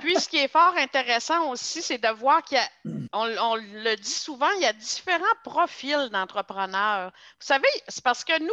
[0.00, 2.68] Puis, ce qui est fort intéressant aussi, c'est de voir qu'il y a,
[3.12, 7.12] on, le dit souvent, il y a différents profils d'entrepreneurs.
[7.40, 8.50] Vous savez, c'est parce que nous,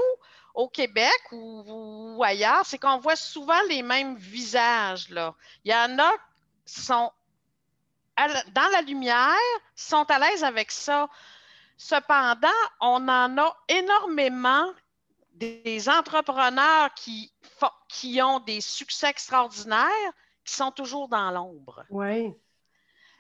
[0.54, 5.10] au Québec ou, ailleurs, c'est qu'on voit souvent les mêmes visages.
[5.10, 5.36] Là.
[5.64, 6.12] Il y en a
[6.66, 7.12] qui sont
[8.54, 9.36] dans la lumière,
[9.76, 11.08] sont à l'aise avec ça.
[11.78, 12.48] Cependant,
[12.80, 14.72] on en a énormément
[15.34, 17.32] des entrepreneurs qui,
[17.88, 21.84] qui ont des succès extraordinaires qui sont toujours dans l'ombre.
[21.90, 22.34] Oui.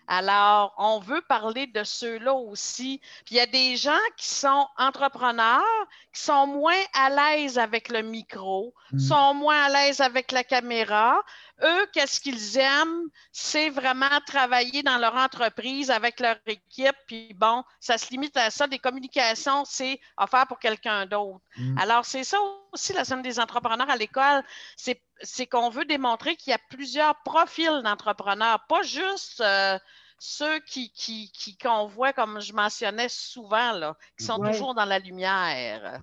[0.07, 2.99] Alors, on veut parler de ceux-là aussi.
[3.25, 7.87] Puis il y a des gens qui sont entrepreneurs, qui sont moins à l'aise avec
[7.87, 8.99] le micro, mm.
[8.99, 11.23] sont moins à l'aise avec la caméra.
[11.63, 13.09] Eux, qu'est-ce qu'ils aiment?
[13.31, 16.95] C'est vraiment travailler dans leur entreprise avec leur équipe.
[17.07, 18.67] Puis bon, ça se limite à ça.
[18.67, 21.41] Des communications, c'est à faire pour quelqu'un d'autre.
[21.57, 21.77] Mm.
[21.77, 22.37] Alors, c'est ça
[22.71, 24.43] aussi la somme des entrepreneurs à l'école.
[24.75, 29.77] C'est qu'on veut démontrer qu'il y a plusieurs profils d'entrepreneurs, pas juste euh,
[30.17, 34.85] ceux qui, qui, qui qu'on voit, comme je mentionnais souvent, là, qui sont toujours dans
[34.85, 36.01] la lumière.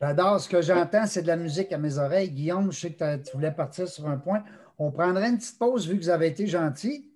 [0.00, 0.40] J'adore.
[0.40, 2.30] Ce que j'entends, c'est de la musique à mes oreilles.
[2.30, 4.44] Guillaume, je sais que tu voulais partir sur un point.
[4.78, 7.12] On prendrait une petite pause vu que vous avez été gentil.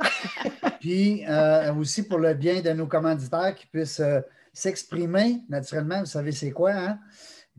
[0.80, 4.20] Puis euh, aussi pour le bien de nos commanditaires qui puissent euh,
[4.52, 6.00] s'exprimer naturellement.
[6.00, 6.98] Vous savez, c'est quoi, hein?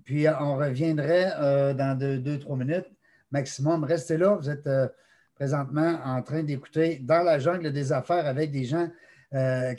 [0.04, 1.32] Puis euh, on reviendrait
[1.74, 2.88] dans deux, deux, trois minutes
[3.32, 3.84] maximum.
[3.86, 4.36] Restez là.
[4.36, 4.70] Vous êtes
[5.36, 8.89] présentement en train d'écouter Dans la jungle des affaires avec des gens,
[9.34, 9.74] euh,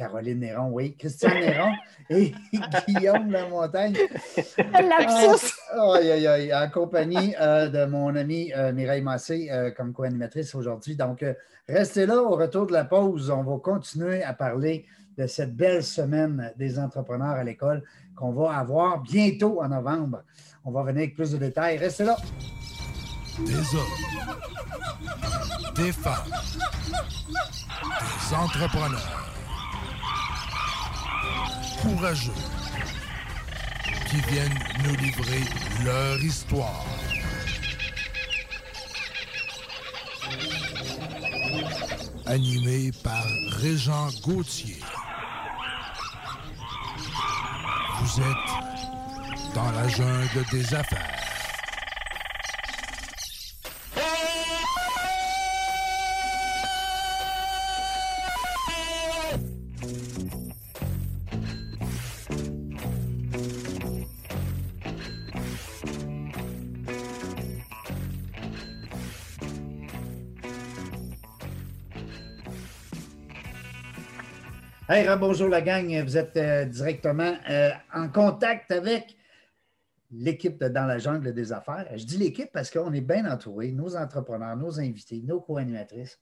[0.00, 1.72] Caroline Néron, oui, Christian Néron
[2.08, 2.32] et
[2.88, 3.94] Guillaume Lamontagne.
[4.56, 5.52] Lapsus!
[5.74, 10.96] en compagnie euh, de mon amie euh, Mireille Massé comme co-animatrice aujourd'hui.
[10.96, 11.22] Donc,
[11.68, 13.28] restez là au retour de la pause.
[13.28, 14.86] On va continuer à parler
[15.18, 17.82] de cette belle semaine des entrepreneurs à l'école
[18.16, 20.22] qu'on va avoir bientôt en novembre.
[20.64, 21.76] On va venir avec plus de détails.
[21.76, 22.16] Restez là.
[23.38, 23.96] des hommes,
[25.76, 26.32] des femmes,
[27.82, 29.19] des entrepreneurs
[31.82, 32.32] courageux
[34.08, 35.42] qui viennent nous livrer
[35.84, 36.84] leur histoire.
[42.26, 43.24] Animé par
[43.60, 44.78] Régent Gauthier.
[48.00, 51.09] Vous êtes dans la jungle des affaires.
[74.92, 76.02] Hey, bonjour la gang.
[76.02, 79.16] Vous êtes euh, directement euh, en contact avec
[80.10, 81.86] l'équipe Dans la jungle des affaires.
[81.94, 86.18] Je dis l'équipe parce qu'on est bien entouré, nos entrepreneurs, nos invités, nos co-animatrices.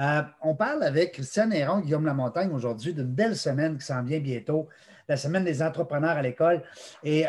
[0.00, 4.18] Euh, on parle avec Christiane Héron, Guillaume Lamontagne aujourd'hui d'une belle semaine qui s'en vient
[4.18, 4.68] bientôt,
[5.06, 6.64] la semaine des entrepreneurs à l'école.
[7.04, 7.24] Et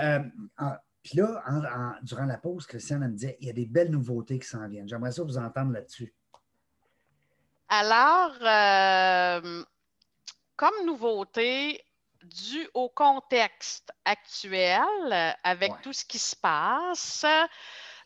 [1.03, 4.47] puis là, durant la pause, Christiane me disait il y a des belles nouveautés qui
[4.47, 4.89] s'en viennent.
[4.89, 6.15] J'aimerais ça vous entendre là-dessus.
[7.67, 8.31] Alors,
[10.59, 11.81] comme nouveauté,
[12.21, 17.25] dû au contexte actuel, avec tout ce qui se passe,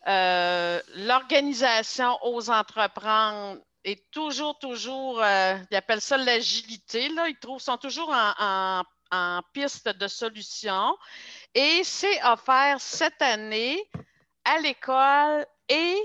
[0.07, 7.59] euh, l'organisation aux entreprendre est toujours, toujours, euh, ils appellent ça l'agilité, là, ils trouvent,
[7.59, 8.83] sont toujours en,
[9.51, 10.95] piste de solution.
[11.55, 13.83] Et c'est offert cette année
[14.45, 15.97] à l'école et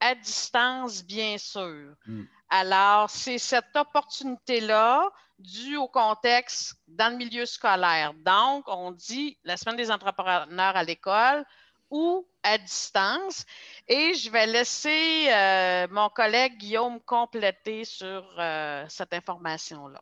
[0.00, 1.94] à distance, bien sûr.
[2.04, 2.24] Hmm.
[2.50, 5.10] Alors, c'est cette opportunité-là
[5.44, 8.12] dû au contexte dans le milieu scolaire.
[8.24, 11.44] Donc, on dit la semaine des entrepreneurs à l'école
[11.90, 13.46] ou à distance.
[13.88, 20.00] Et je vais laisser euh, mon collègue Guillaume compléter sur euh, cette information-là.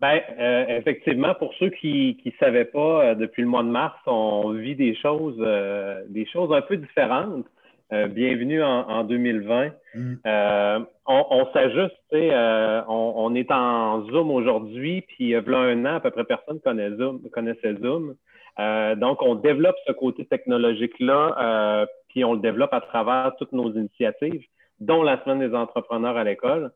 [0.00, 4.52] Bien, euh, effectivement, pour ceux qui ne savaient pas, depuis le mois de mars, on
[4.52, 5.36] vit des choses,
[6.08, 7.46] des choses un peu différentes.
[7.92, 9.70] Euh, bienvenue en, 2020.
[9.94, 10.14] Mm.
[10.24, 15.96] Euh, on, s'ajuste, euh, on, est en Zoom aujourd'hui, puis il y a un an,
[15.96, 18.14] à peu près personne connaît Zoom, connaissait Zoom.
[18.96, 24.44] donc, on développe ce côté technologique-là, puis on le développe à travers toutes nos initiatives,
[24.78, 26.70] dont la Semaine des entrepreneurs à l'école.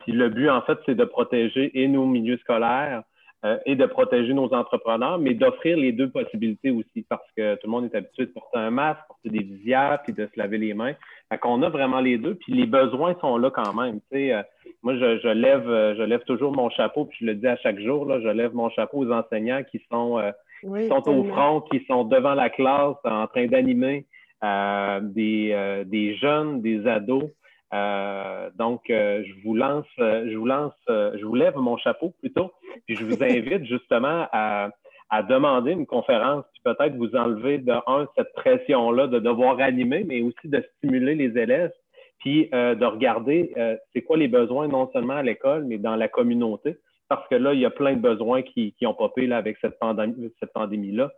[0.00, 3.02] puis le but, en fait, c'est de protéger et nos milieux scolaires,
[3.42, 7.66] euh, et de protéger nos entrepreneurs, mais d'offrir les deux possibilités aussi, parce que tout
[7.66, 10.58] le monde est habitué de porter un masque, porter des visières, puis de se laver
[10.58, 10.92] les mains.
[11.32, 14.00] Fait qu'on a vraiment les deux, puis les besoins sont là quand même.
[14.12, 14.42] Tu sais, euh,
[14.82, 17.80] moi, je, lève, euh, je lève toujours mon chapeau, puis je le dis à chaque
[17.80, 20.20] jour, là, je lève mon chapeau aux enseignants qui sont,
[20.62, 24.04] sont au front, qui sont devant la classe en train d'animer
[24.42, 27.30] des, des jeunes, des ados.
[27.72, 32.12] Euh, donc, euh, je vous lance, euh, je vous lance, je vous lève mon chapeau
[32.20, 32.52] plutôt,
[32.86, 34.70] puis je vous invite justement à,
[35.10, 40.04] à demander une conférence, puis peut-être vous enlever de un cette pression-là de devoir animer,
[40.04, 41.72] mais aussi de stimuler les élèves,
[42.18, 43.54] puis de regarder
[43.92, 46.76] c'est quoi les besoins non seulement à l'école, mais dans la communauté,
[47.08, 49.56] parce que là, il y a plein de besoins qui, qui ont popé là, avec
[49.60, 51.10] cette pandémie, cette pandémie-là,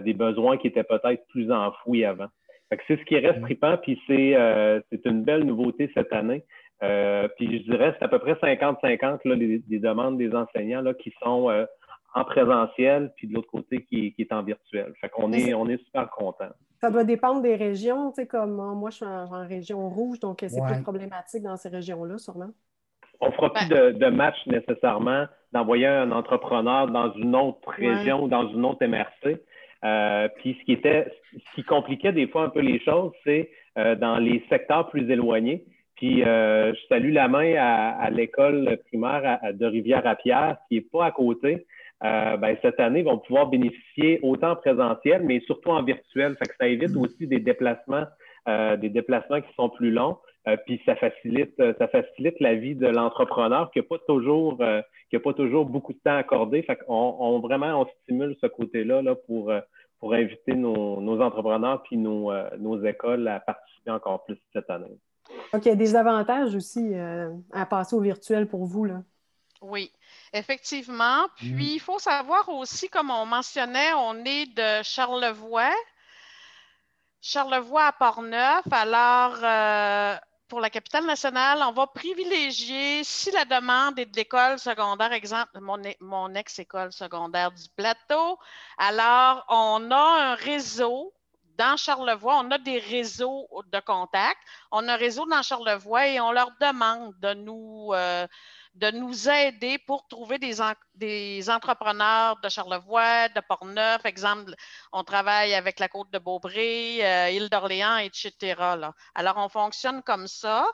[0.00, 2.28] des besoins qui étaient peut-être plus enfouis avant
[2.70, 6.44] c'est ce qui reste tripant, puis euh, c'est une belle nouveauté cette année.
[6.82, 10.92] Euh, puis je dirais c'est à peu près 50-50 les, les, demandes des enseignants là,
[10.92, 11.64] qui sont euh,
[12.14, 14.92] en présentiel, puis de l'autre côté qui, est en virtuel.
[15.00, 16.50] Fait qu'on est, on est super content.
[16.80, 20.44] Ça doit dépendre des régions, tu sais, comme moi je suis en, région rouge, donc
[20.46, 22.50] c'est plus problématique dans ces régions-là, sûrement.
[23.20, 28.24] On ne fera plus de, de, match nécessairement d'envoyer un entrepreneur dans une autre région
[28.24, 29.40] ou dans une autre MRC.
[29.86, 33.50] Euh, puis ce qui était, ce qui compliquait des fois un peu les choses, c'est
[33.78, 35.64] euh, dans les secteurs plus éloignés.
[35.96, 41.10] Puis euh, je salue la main à, l'école primaire de Rivière-à-Pierre, qui n'est pas à
[41.10, 41.66] côté.
[42.02, 46.36] Ben, cette année, ils vont pouvoir bénéficier autant en présentiel, mais surtout en virtuel.
[46.36, 48.04] Fait que ça évite aussi des déplacements,
[48.46, 50.18] des déplacements qui sont plus longs.
[50.66, 54.60] puis ça facilite, ça facilite la vie de l'entrepreneur qui n'a pas toujours
[55.08, 56.62] qui n'a pas toujours beaucoup de temps accordé.
[56.62, 59.60] Fait qu'on on, vraiment, on stimule ce côté-là là, pour, euh,
[59.98, 64.68] pour inviter nos, nos entrepreneurs puis nos, euh, nos, écoles à participer encore plus cette
[64.70, 64.98] année.
[65.52, 69.02] OK, il y a des avantages aussi euh, à passer au virtuel pour vous, là.
[69.62, 69.90] Oui,
[70.32, 71.26] effectivement.
[71.36, 75.72] Puis, il faut savoir aussi, comme on mentionnait, on est de Charlevoix.
[77.22, 78.64] Charlevoix à Portneuf.
[78.70, 85.12] Alors, pour la capitale nationale, on va privilégier, si la demande est de l'école secondaire,
[85.12, 85.58] exemple,
[86.00, 88.38] mon, ex-école secondaire du plateau,
[88.78, 91.12] alors on a un réseau
[91.56, 94.40] dans Charlevoix, on a des réseaux de contacts.
[94.70, 98.26] On a un réseau dans Charlevoix et on leur demande de nous, euh,
[98.76, 104.04] de nous aider pour trouver des, entrepreneurs de Charlevoix, de Portneuf.
[104.04, 104.54] Exemple,
[104.92, 108.54] on travaille avec la Côte de Beaupré, euh, Île d'Orléans, etc.
[109.14, 110.66] Alors, on fonctionne comme ça.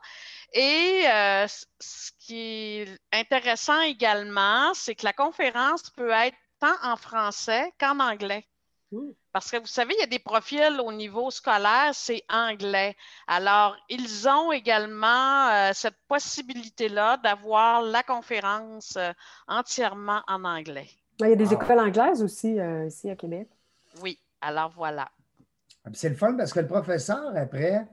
[0.53, 6.97] Et euh, ce qui est intéressant également, c'est que la conférence peut être tant en
[6.97, 8.47] français qu'en anglais.
[9.33, 12.95] Parce que vous savez, il y a des profils au niveau scolaire, c'est anglais.
[13.27, 19.13] Alors, ils ont également euh, cette possibilité-là d'avoir la conférence euh,
[19.49, 20.89] entièrement en anglais.
[21.21, 23.49] Il y a des écoles anglaises aussi euh, ici à Québec.
[24.03, 25.11] Oui, alors voilà.
[25.85, 27.87] Ah, c'est le fun parce que le professeur, après,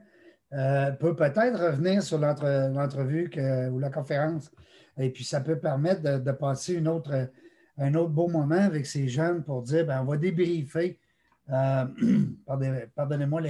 [0.99, 3.29] peut peut-être revenir sur l'entrevue
[3.71, 4.51] ou la conférence.
[4.97, 7.29] Et puis, ça peut permettre de passer une autre
[7.79, 10.99] un autre beau moment avec ces jeunes pour dire ben, on va débriefer,
[11.49, 11.85] euh,
[12.95, 13.41] pardonnez-moi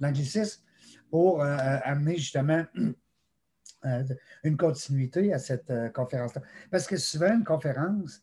[0.00, 0.62] l'anglicisme,
[1.10, 2.64] pour euh, amener justement
[3.84, 4.04] euh,
[4.42, 6.42] une continuité à cette conférence-là.
[6.70, 8.20] Parce que souvent, une conférence,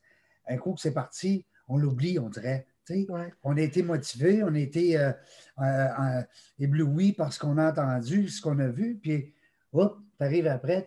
[0.48, 2.68] un coup que c'est parti, on l'oublie, on dirait.
[3.44, 5.00] On a été motivé, on a été
[6.60, 9.34] ébloui par ce qu'on a entendu, ce qu'on a vu, puis
[9.72, 10.86] hop, tu arrives après,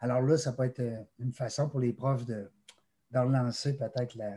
[0.00, 2.50] alors là, ça peut être euh, une façon pour les profs de,
[3.12, 4.30] de relancer peut-être la.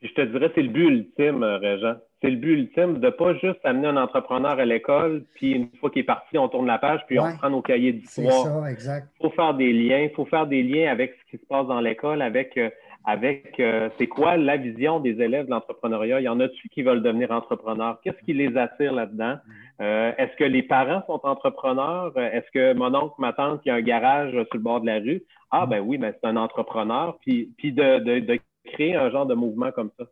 [0.00, 1.96] Je te dirais, c'est le but ultime, euh, Régent.
[2.20, 5.70] C'est le but ultime de ne pas juste amener un entrepreneur à l'école, puis une
[5.80, 8.44] fois qu'il est parti, on tourne la page, puis on prend nos cahiers d'histoire.
[8.44, 9.08] C'est ça, exact.
[9.20, 11.66] Il faut faire des liens, il faut faire des liens avec ce qui se passe
[11.66, 12.70] dans l'école, avec euh,
[13.04, 16.20] avec euh, c'est quoi la vision des élèves de l'entrepreneuriat?
[16.20, 18.00] Il y en a-tu qui veulent devenir entrepreneurs?
[18.02, 19.36] Qu'est-ce qui les attire là-dedans?
[19.80, 22.12] Euh, est-ce que les parents sont entrepreneurs?
[22.18, 24.98] Est-ce que mon oncle, ma tante qui a un garage sur le bord de la
[24.98, 25.22] rue?
[25.50, 27.16] Ah ben oui, mais c'est un entrepreneur.
[27.22, 30.04] Puis, puis de, de, créer un genre de mouvement comme ça.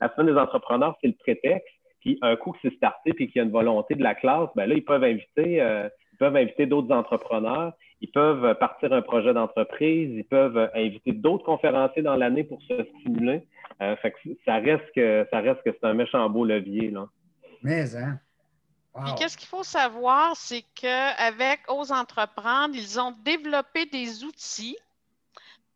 [0.00, 1.68] la semaine des entrepreneurs, c'est le prétexte.
[2.00, 4.48] Puis un coup que c'est starté puis qu'il y a une volonté de la classe,
[4.56, 7.74] ben là, ils peuvent inviter, euh, ils peuvent inviter d'autres entrepreneurs
[8.04, 12.84] ils peuvent partir un projet d'entreprise, ils peuvent inviter d'autres conférenciers dans l'année pour se
[13.00, 13.46] stimuler.
[13.80, 13.96] Euh,
[14.44, 16.90] ça reste que ça reste que c'est un méchant beau levier.
[16.90, 17.06] Là.
[17.62, 18.18] Mais hein?
[19.16, 24.76] qu'est-ce qu'il faut savoir, c'est qu'avec Ose Entreprendre, ils ont développé des outils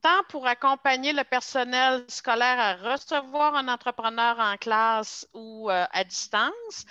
[0.03, 6.05] tant pour accompagner le personnel scolaire à recevoir un entrepreneur en classe ou euh, à
[6.05, 6.85] distance,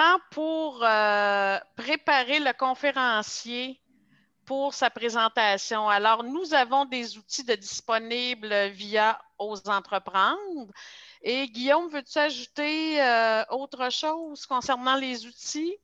[0.00, 3.78] tant pour euh, préparer le conférencier
[4.46, 5.90] pour sa présentation.
[5.90, 10.72] Alors, nous avons des outils de disponibles via Aux Entreprendre.
[11.22, 15.76] Et Guillaume, veux-tu ajouter euh, autre chose concernant les outils?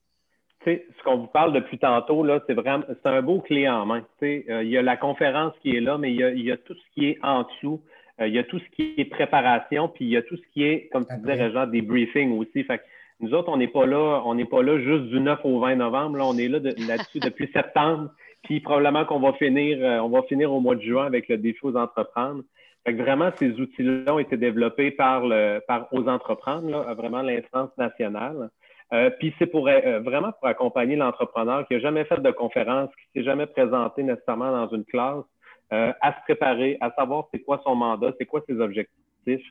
[0.65, 4.03] ce qu'on vous parle depuis tantôt, là, c'est vraiment c'est un beau clé en main.
[4.23, 6.95] Euh, il y a la conférence qui est là, mais il y a, tout ce
[6.95, 7.83] qui est en dessous.
[8.21, 10.43] Euh, il y a tout ce qui est préparation, puis il y a tout ce
[10.55, 12.65] qui est, comme tu disais, Régent, des briefings aussi.
[12.65, 12.83] Fait
[13.21, 15.77] nous autres, on n'est pas là, on n'est pas là juste du 9 au 20
[15.77, 16.19] novembre.
[16.19, 18.11] Là, on est là là-dessus depuis septembre.
[18.43, 21.39] Puis probablement qu'on va finir, euh, on va finir au mois de juin avec le
[21.39, 22.43] défi aux entreprendre.
[22.85, 27.23] Fait que vraiment, ces outils-là ont été développés par, le, par aux entreprendre, là, vraiment
[27.23, 28.51] l'instance nationale.
[28.93, 32.91] Euh, puis c'est pour euh, vraiment pour accompagner l'entrepreneur qui n'a jamais fait de conférence,
[32.91, 35.25] qui s'est jamais présenté nécessairement dans une classe,
[35.73, 39.43] à se préparer, à savoir c'est quoi son mandat, c'est quoi ses objectifs,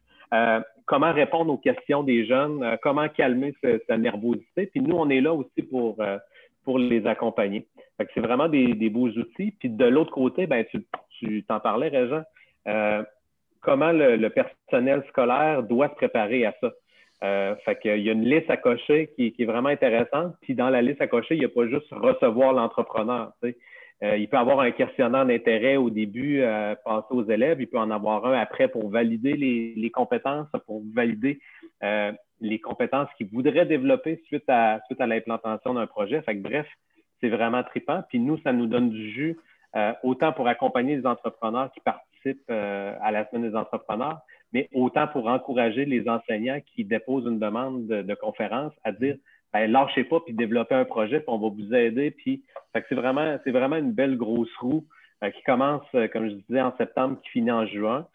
[0.85, 3.53] comment répondre aux questions des jeunes, comment calmer
[3.87, 4.67] sa nervosité?
[4.67, 5.97] Puis nous, on est là aussi pour,
[6.63, 7.65] pour les accompagner
[8.13, 9.51] c'est vraiment des, beaux outils.
[9.59, 10.65] Puis de l'autre côté, ben,
[11.19, 11.91] tu, t'en parlais,
[12.67, 13.03] euh,
[13.61, 16.71] comment le, personnel scolaire doit se préparer à ça?
[17.23, 20.35] Euh, fait qu'il y a une liste à cocher qui, est vraiment intéressante.
[20.41, 23.31] Puis dans la liste à cocher, il n'y a pas juste recevoir l'entrepreneur.
[24.03, 27.61] Euh, il peut avoir un questionnaire d'intérêt au début, euh, passer aux élèves.
[27.61, 31.39] Il peut en avoir un après pour valider les, compétences, pour valider
[32.41, 36.21] les compétences qu'il voudrait développer suite à, l'implantation d'un projet.
[36.23, 36.67] Fait bref,
[37.21, 38.03] c'est vraiment trippant.
[38.09, 39.37] Puis nous, ça nous donne du jus,
[39.75, 44.19] euh, autant pour accompagner les entrepreneurs qui participent euh, à la semaine des entrepreneurs,
[44.53, 49.17] mais autant pour encourager les enseignants qui déposent une demande de, conférence à dire
[49.59, 52.11] ben, lâchez pas puis développez un projet, puis on va vous aider.
[52.11, 52.43] Puis
[52.73, 54.85] c'est vraiment, c'est vraiment une belle grosse roue
[55.23, 58.07] euh, qui commence, comme je disais, en septembre, qui finit en juin.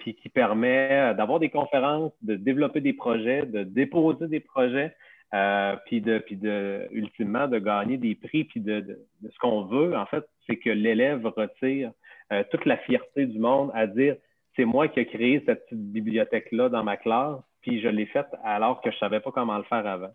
[0.00, 4.94] puis qui permet d'avoir des conférences, de développer des projets, de déposer des projets,
[5.34, 9.96] euh, puis de, puis de, ultimement, de gagner des prix, puis de, ce qu'on veut,
[9.96, 11.90] en fait, c'est que l'élève retire
[12.32, 14.16] euh, toute la fierté du monde à dire
[14.54, 18.28] c'est moi qui ai créé cette petite bibliothèque-là dans ma classe, puis je l'ai faite
[18.44, 20.12] alors que je ne savais pas comment le faire avant.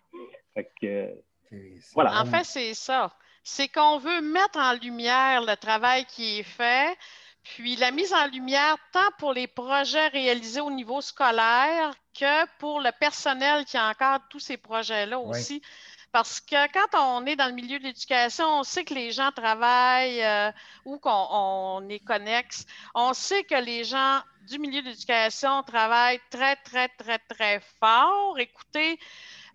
[1.94, 2.22] Voilà.
[2.22, 3.12] En fait, c'est ça.
[3.44, 6.98] C'est qu'on veut mettre en lumière le travail qui est fait,
[7.44, 12.82] Puis la mise en lumière, tant pour les projets réalisés au niveau scolaire que pour
[12.82, 15.30] le personnel qui encadre tous ces projets-là Oui.
[15.30, 15.62] aussi.
[16.12, 19.32] Parce que quand on est dans le milieu de l'éducation, on sait que les gens
[19.32, 20.52] travaillent euh,
[20.86, 22.66] ou qu'on on est connexe.
[22.96, 28.40] On sait que les gens du milieu de l'éducation travaillent très, très, très, très fort.
[28.40, 29.00] Écoutez,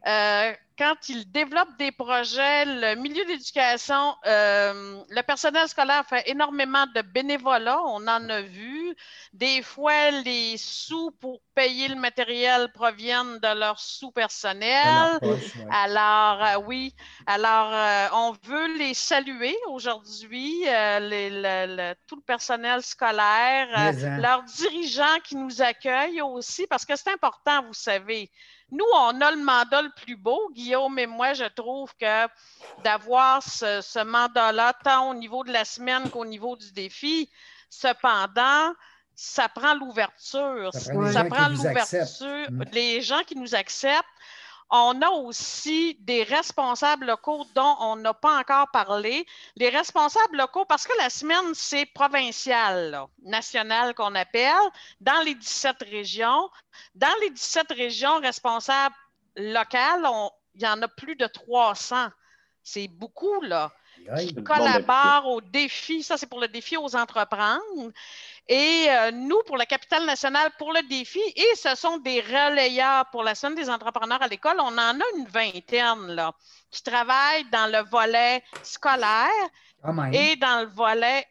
[0.06, 6.84] euh, quand ils développent des projets, le milieu d'éducation, euh, le personnel scolaire fait énormément
[6.94, 8.94] de bénévolat, on en a vu.
[9.32, 15.20] Des fois, les sous pour payer le matériel proviennent de leurs sous personnels.
[15.20, 15.68] De leur poche, ouais.
[15.70, 16.94] Alors, euh, oui,
[17.26, 23.92] alors euh, on veut les saluer aujourd'hui, les- le- le- tout le personnel scolaire, hein.
[24.16, 28.30] leurs dirigeants qui nous accueillent aussi, parce que c'est important, vous savez.
[28.74, 32.26] Nous, on a le mandat le plus beau, Guillaume et moi, je trouve que
[32.82, 37.30] d'avoir ce, ce mandat-là, tant au niveau de la semaine qu'au niveau du défi,
[37.70, 38.72] cependant,
[39.14, 40.70] ça prend l'ouverture.
[40.72, 42.50] Ça prend l'ouverture.
[42.50, 42.64] Mm.
[42.72, 44.04] Les gens qui nous acceptent.
[44.76, 49.24] On a aussi des responsables locaux dont on n'a pas encore parlé.
[49.54, 54.50] Les responsables locaux, parce que la semaine, c'est provincial, national qu'on appelle,
[55.00, 56.50] dans les 17 régions.
[56.96, 58.96] Dans les 17 régions responsables
[59.36, 62.08] locales, on- il y en a plus de 300.
[62.64, 63.70] C'est beaucoup, là
[64.18, 66.02] qui collaborent au défi.
[66.02, 67.92] Ça, c'est pour le défi aux entreprendre.
[68.46, 73.06] Et euh, nous, pour la capitale nationale, pour le défi, et ce sont des relayeurs
[73.10, 74.56] pour la Semaine des entrepreneurs à l'école.
[74.60, 76.32] On en a une vingtaine là,
[76.70, 79.28] qui travaillent dans le volet scolaire
[80.12, 81.26] et dans le volet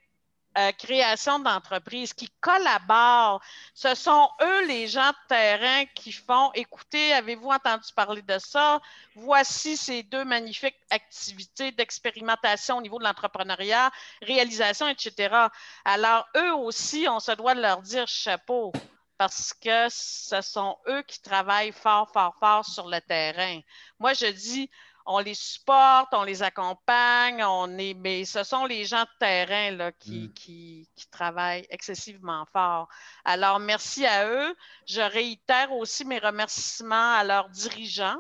[0.58, 3.42] euh, création d'entreprise, qui collaborent.
[3.74, 8.80] Ce sont eux, les gens de terrain, qui font, écoutez, avez-vous entendu parler de ça?
[9.16, 13.92] Voici ces deux magnifiques activités d'expérimentation au niveau de l'entrepreneuriat,
[14.22, 15.48] réalisation, etc.
[15.86, 18.72] Alors, eux aussi, on se doit de leur dire chapeau
[19.18, 23.60] parce que ce sont eux qui travaillent fort, fort, fort sur le terrain.
[24.00, 24.70] Moi, je dis,
[25.06, 29.72] on les supporte, on les accompagne, on est, mais ce sont les gens de terrain
[29.72, 30.34] là, qui, Mm.
[30.34, 32.88] qui, qui travaillent excessivement fort.
[33.26, 34.56] Alors, merci à eux.
[34.88, 38.18] Je réitère aussi mes remerciements à leurs dirigeants.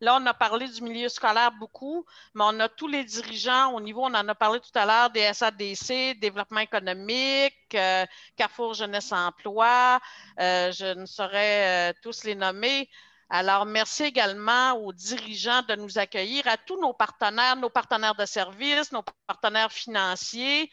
[0.00, 2.04] Là, on a parlé du milieu scolaire beaucoup,
[2.34, 5.10] mais on a tous les dirigeants au niveau, on en a parlé tout à l'heure,
[5.10, 8.04] des SADC, développement économique, euh,
[8.36, 10.00] Carrefour Jeunesse Emploi,
[10.40, 12.88] euh, je ne saurais euh, tous les nommer.
[13.30, 18.26] Alors, merci également aux dirigeants de nous accueillir, à tous nos partenaires, nos partenaires de
[18.26, 20.70] services, nos partenaires financiers.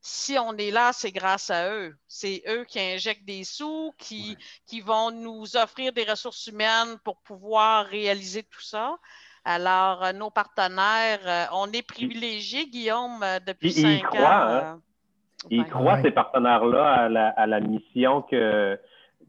[0.00, 1.96] Si on est là, c'est grâce à eux.
[2.06, 4.36] C'est eux qui injectent des sous, qui,
[4.66, 8.96] qui vont nous offrir des ressources humaines pour pouvoir réaliser tout ça.
[9.46, 14.08] Alors, euh, nos partenaires, euh, on est privilégiés, Guillaume, euh, depuis Puis ils y cinq
[14.08, 14.48] croient, ans.
[14.64, 14.80] hein?
[15.50, 16.02] Ils croient, Ouais.
[16.02, 18.78] ces partenaires-là, à la, à la mission que,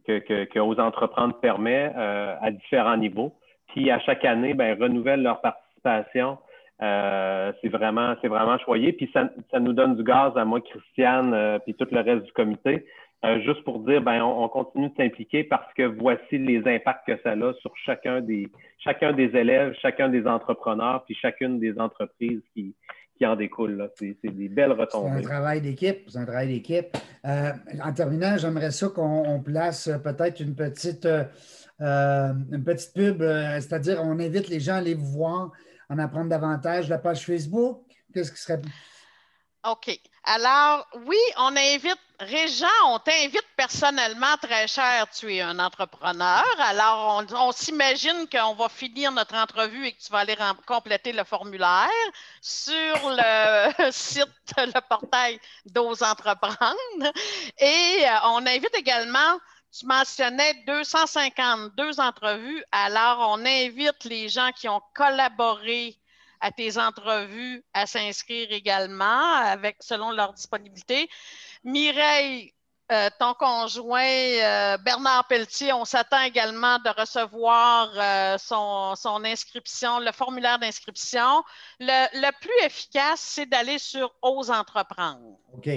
[0.08, 3.34] que, que, que Aux Entreprendre permet euh, à différents niveaux.
[3.68, 6.38] Puis à chaque année, ben, renouvellent leur participation.
[6.82, 8.94] Euh, c'est vraiment, c'est vraiment choyé.
[8.94, 12.26] Puis ça, ça nous donne du gaz à moi, Christiane, euh, puis tout le reste
[12.26, 12.86] du comité.
[13.24, 17.08] Euh, juste pour dire, ben, on, on continue de s'impliquer parce que voici les impacts
[17.08, 18.48] que ça a sur chacun des,
[18.80, 22.76] chacun des élèves, chacun des entrepreneurs, puis chacune des entreprises qui,
[23.18, 23.78] qui en découlent.
[23.78, 23.90] là.
[23.98, 25.22] C'est des belles C'est un retombées.
[25.22, 26.10] travail d'équipe.
[26.10, 26.96] C'est un travail d'équipe.
[27.26, 27.52] Euh,
[27.84, 31.24] en terminant, j'aimerais ça qu'on on place peut-être une petite, euh,
[31.82, 35.52] euh, une petite pub, euh, c'est-à-dire on invite les gens à aller vous voir,
[35.90, 36.90] en apprendre davantage.
[36.90, 38.62] La page Facebook, qu'est-ce qui serait?
[39.70, 40.00] OK.
[40.28, 46.44] Alors, oui, on invite, Régent, on t'invite personnellement, très cher, tu es un entrepreneur.
[46.62, 51.24] Alors, on, s'imagine qu'on va finir notre entrevue et que tu vas aller compléter le
[51.26, 51.90] formulaire
[52.42, 56.76] sur le site, le portail d'Ose Entreprendre.
[57.60, 59.38] Et euh, on invite également,
[59.78, 62.64] tu mentionnais 252 entrevues.
[62.72, 65.96] Alors, on invite les gens qui ont collaboré
[66.46, 71.10] à tes entrevues à s'inscrire également avec selon leur disponibilité.
[71.64, 72.54] Mireille,
[72.92, 80.00] euh, ton conjoint euh, Bernard Pelletier, on s'attend également de recevoir euh, son, son inscription,
[80.00, 81.44] le formulaire d'inscription.
[81.80, 85.40] Le, le plus efficace, c'est d'aller sur Ose entreprendre.
[85.52, 85.68] OK.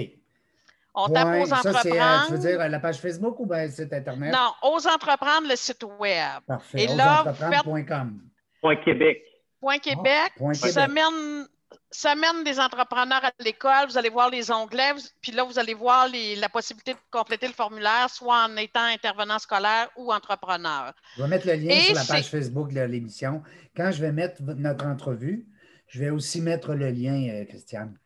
[0.93, 1.13] On Point.
[1.15, 2.25] tape Ose ça, c'est, euh, entreprendre.
[2.27, 4.31] tu veux dire la page Facebook ou bien le site Internet?
[4.31, 6.43] Non, Ose entreprendre le site web.
[6.45, 6.83] Parfait.
[6.83, 9.28] Et là, vous Québec.
[9.59, 10.71] Point Québec, Point Québec.
[10.73, 11.47] semaine,
[11.91, 15.73] semaine des entrepreneurs à l'école, vous allez voir les onglets, vous- puis là, vous allez
[15.73, 20.93] voir les- la possibilité de compléter le formulaire, soit en étant intervenant scolaire ou entrepreneur.
[21.17, 23.43] Je vais mettre le lien Et sur la page Facebook de l'émission.
[23.75, 25.45] Quand je vais mettre notre entrevue,
[25.87, 27.97] je vais aussi mettre le lien, euh, Christiane.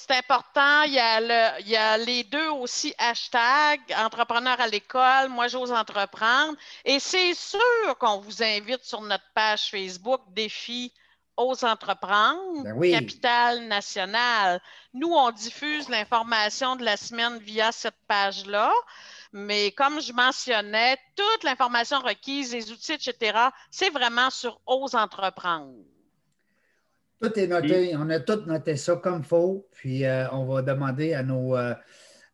[0.00, 0.82] C'est important.
[0.84, 5.46] Il y, a le, il y a les deux aussi hashtags, entrepreneur à l'école, moi
[5.48, 6.56] j'ose entreprendre.
[6.86, 10.92] Et c'est sûr qu'on vous invite sur notre page Facebook Défi
[11.36, 12.92] aux entreprendre, Ben oui.
[12.92, 14.60] Capital National.
[14.94, 18.72] Nous, on diffuse l'information de la semaine via cette page-là.
[19.32, 23.38] Mais comme je mentionnais, toute l'information requise, les outils, etc.,
[23.70, 25.74] c'est vraiment sur Ose entreprendre.
[27.20, 27.94] Tout est noté.
[27.96, 29.66] On a tout noté ça comme faut.
[29.72, 31.74] Puis euh, on va demander à nos, euh,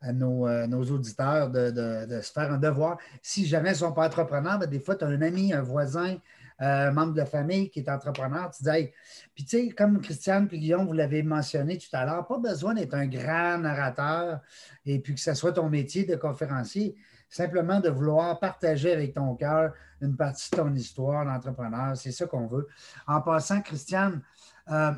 [0.01, 2.99] à nos, euh, nos auditeurs de, de- de se faire un devoir.
[3.23, 5.63] Si jamais ils ne sont pas entrepreneurs, ben, des fois, tu as un ami, un
[5.63, 6.17] voisin,
[6.59, 8.51] un membre de famille qui est entrepreneur.
[8.57, 8.93] Tu dis, Hey.
[9.35, 12.73] puis tu sais, comme Christiane et Guillaume, vous l'avez mentionné tout à l'heure, pas besoin
[12.75, 14.41] d'être un grand narrateur
[14.87, 16.95] et puis que ce soit ton métier de conférencier.
[17.29, 21.97] Simplement de vouloir partager avec ton cœur une partie de ton histoire d'entrepreneur.
[21.97, 22.69] C'est ça qu'on veut.
[23.09, 24.23] En passant, Christiane,
[24.71, 24.93] euh,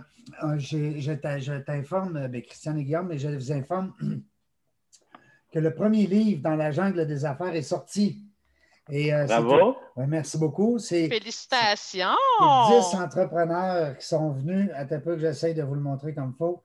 [0.45, 1.13] euh, je
[1.61, 3.93] t'informe, euh, ben, Christiane et Guillaume, mais je vous informe
[5.53, 8.25] que le premier livre dans la jungle des affaires est sorti.
[8.91, 9.77] Et, euh, Bravo.
[9.97, 10.79] Merci beaucoup.
[10.79, 12.09] Félicitations!
[12.69, 16.15] c'est 10 entrepreneurs qui sont venus, à un peu que j'essaye de vous le montrer
[16.15, 16.63] comme il faut.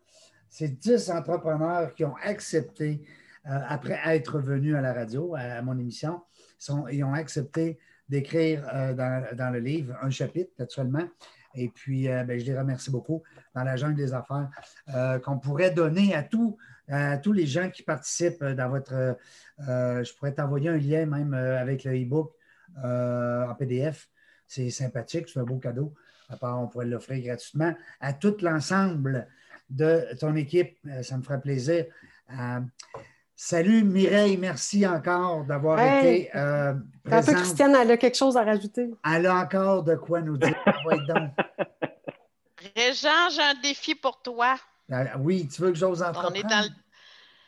[0.50, 3.06] C'est 10 entrepreneurs qui ont accepté,
[3.48, 6.22] euh, après être venus à la radio, à, à mon émission,
[6.58, 7.78] sont, ils ont accepté
[8.08, 11.08] d'écrire euh, dans, dans le livre un chapitre, naturellement.
[11.56, 13.24] Et puis, euh, ben, je les remercie beaucoup
[13.54, 14.50] dans la jungle des affaires
[14.94, 16.58] euh, qu'on pourrait donner à, tous
[17.34, 18.94] les gens qui participent dans votre.
[18.94, 22.34] euh, je pourrais t'envoyer un lien même avec le e-book
[22.78, 24.10] en PDF.
[24.48, 25.94] C'est sympathique, c'est un beau cadeau.
[26.30, 29.28] À part, on pourrait l'offrir gratuitement à tout l'ensemble
[29.70, 30.78] de ton équipe.
[31.02, 31.86] Ça me ferait plaisir.
[33.36, 36.22] Salut Mireille, merci encore d'avoir Hey.
[36.22, 37.36] été euh, Un peu, présente.
[37.36, 38.90] Christiane, elle a quelque chose à rajouter.
[39.04, 40.56] Elle a encore de quoi nous dire.
[41.08, 41.32] Donc.
[42.76, 44.56] Régent, j'ai un défi pour toi.
[44.92, 46.38] Euh, oui, tu veux que j'ose On entreprendre?
[46.38, 46.70] est dans le-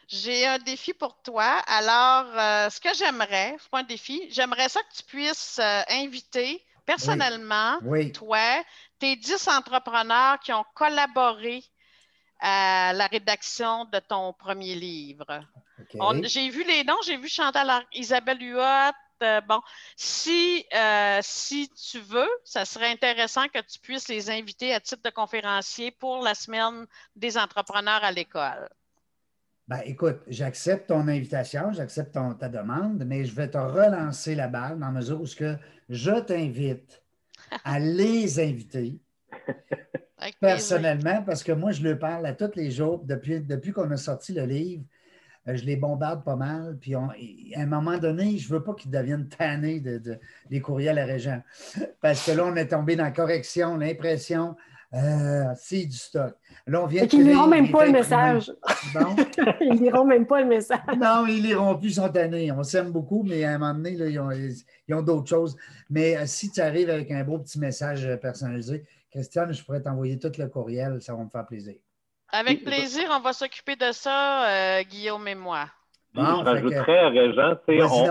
[0.08, 1.62] J'ai un défi pour toi.
[1.68, 5.82] Alors, euh, ce que j'aimerais, c'est pas un défi, j'aimerais ça que tu puisses euh,
[5.90, 8.64] inviter personnellement, Oui, toi,
[9.00, 11.64] tes 10 entrepreneurs qui ont collaboré
[12.40, 15.26] à la rédaction de ton premier livre.
[16.24, 18.94] J'ai vu les noms, j'ai vu Chantal, Isabelle Huot.
[19.24, 19.62] euh, bon,
[19.96, 25.02] si, euh, si tu veux, ça serait intéressant que tu puisses les inviter à titre
[25.04, 28.70] de conférencier pour la semaine des entrepreneurs à l'école.
[29.68, 34.80] Ben, écoute, j'accepte ton invitation, j'accepte ta demande, mais je vais te relancer la balle
[34.80, 35.56] dans la mesure où que
[35.90, 37.02] je t'invite
[37.64, 39.00] à les inviter
[40.40, 43.98] personnellement, parce que moi, je leur parle à tous les jours depuis, depuis qu'on a
[43.98, 44.84] sorti le livre.
[45.48, 46.78] Euh, Je les bombarde pas mal.
[46.80, 50.20] Puis on- à un moment donné, je ne veux pas qu'ils deviennent tannés de, de-
[50.50, 51.42] des courriels à Régent.
[52.02, 54.56] Parce que là, on est tombé dans la correction, l'impression.
[54.94, 56.36] euh, c'est du stock.
[56.68, 58.52] Là, on vient Et qu'ils liront même pas le message.
[58.94, 59.16] Bon?
[59.62, 60.80] Ils liront même pas le message.
[60.98, 62.50] Non, ils liront plus, sont tannés.
[62.52, 65.58] On s'aime beaucoup, mais à un moment donné, là, ils ont, ils ont d'autres choses.
[65.90, 70.18] Mais euh, si tu arrives avec un beau petit message personnalisé, Christiane, je pourrais t'envoyer
[70.18, 71.76] tout le courriel, ça va me faire plaisir.
[72.32, 75.66] Avec plaisir, on va s'occuper de ça, euh, Guillaume et moi.
[76.14, 77.56] Bon, je fait que- rajouterais, Régent,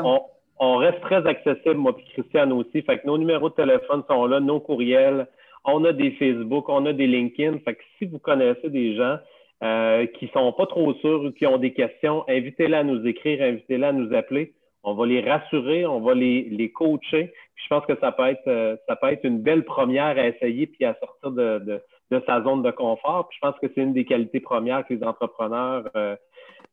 [0.05, 0.21] on, on,
[0.59, 2.83] on reste très accessible, moi et Christiane aussi.
[2.83, 5.27] Fait que nos numéros de téléphone sont là, nos courriels.
[5.65, 7.59] On a des Facebook, on a des LinkedIn.
[7.65, 9.17] Fait que si vous connaissez des gens
[9.63, 13.43] euh, qui sont pas trop sûrs ou qui ont des questions, invitez-les à nous écrire,
[13.43, 14.55] invitez-les à nous appeler.
[14.83, 17.33] On va les rassurer, on va les, les coacher.
[17.55, 20.27] Puis je pense que ça peut être euh, ça peut être une belle première à
[20.27, 23.29] essayer puis à sortir de, de, de sa zone de confort.
[23.29, 26.17] Puis je pense que c'est une des qualités premières que les entrepreneurs euh,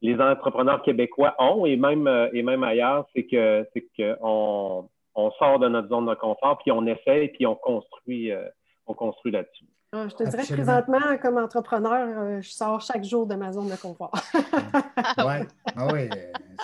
[0.01, 4.89] les entrepreneurs québécois ont et même euh, et même ailleurs, c'est que c'est que on,
[5.15, 8.43] on sort de notre zone de confort puis on essaye puis on construit euh,
[8.87, 9.65] on construit là-dessus.
[9.93, 13.69] Ah, Je te dirais que présentement, comme entrepreneur, je sors chaque jour de ma zone
[13.69, 14.13] de confort.
[15.17, 16.09] Oui, ah oui,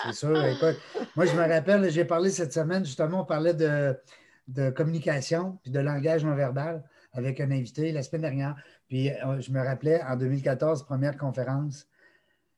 [0.06, 0.46] c'est sûr.
[0.46, 0.80] Écoute,
[1.16, 3.94] moi, je me rappelle, j'ai parlé cette semaine, justement, on parlait de,
[4.48, 6.84] de communication puis de langage non verbal
[7.18, 8.56] avec un invité la semaine dernière.
[8.88, 11.88] Puis euh, je me rappelais, en 2014, première conférence,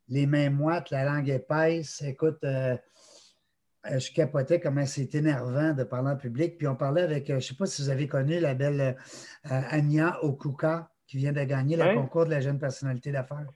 [0.09, 2.01] les mains moites, la langue épaisse.
[2.05, 2.75] Écoute, euh,
[3.89, 6.57] euh, je capotais comment c'est énervant de parler en public.
[6.57, 9.61] Puis on parlait avec, je ne sais pas si vous avez connu la belle euh,
[9.69, 13.47] Anya Okuka qui vient de gagner le concours de la jeune personnalité d'affaires.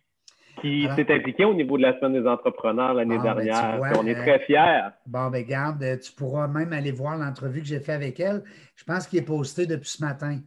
[0.61, 3.77] Qui s'est impliqué au niveau de la semaine des entrepreneurs l'année Ah, ben, dernière.
[3.77, 4.81] vois, on est très fiers.
[5.05, 8.43] Bon, ben garde, tu pourras même aller voir l'entrevue que j'ai faite avec elle.
[8.75, 10.39] Je pense qu'il est posté depuis ce matin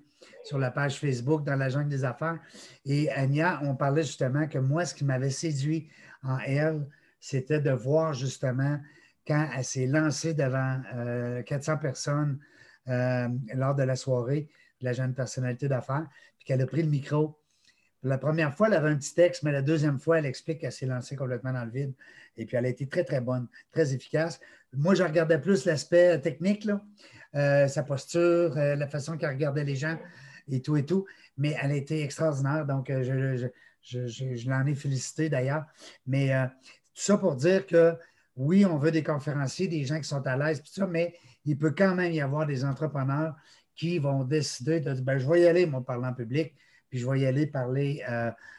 [0.45, 2.39] sur la page Facebook dans la jungle des affaires.
[2.85, 5.89] Et Anya, on parlait justement que moi, ce qui m'avait séduit
[6.23, 6.87] en elle,
[7.21, 8.79] c'était de voir justement
[9.27, 12.39] quand elle s'est lancée devant euh, 400 personnes
[12.89, 14.49] euh, lors de la soirée
[14.81, 16.07] de la jeune personnalité d'affaires,
[16.39, 17.39] puis qu'elle a pris le micro
[18.03, 20.73] La première fois, elle avait un petit texte, mais la deuxième fois, elle explique qu'elle
[20.73, 21.95] s'est lancée complètement dans le vide.
[22.37, 24.39] Et puis, elle a été très, très bonne, très efficace.
[24.73, 26.85] Moi, je regardais plus l'aspect technique, là,
[27.37, 29.99] euh, sa posture, euh, la façon qu'elle regardait les gens
[30.49, 31.05] et tout et tout.
[31.37, 32.65] Mais elle a été extraordinaire.
[32.65, 33.49] Donc, euh, je,
[33.83, 35.67] je, je, l'en ai félicité d'ailleurs.
[36.07, 36.31] Mais
[36.95, 37.95] tout ça pour dire que
[38.37, 41.15] oui, on veut des conférenciers, des gens qui sont à l'aise, ça, mais
[41.45, 43.35] il peut quand même y avoir des entrepreneurs
[43.75, 46.55] qui vont décider de dire ben, je vais y aller, moi, parler en public,
[46.89, 48.03] puis je vais y aller parler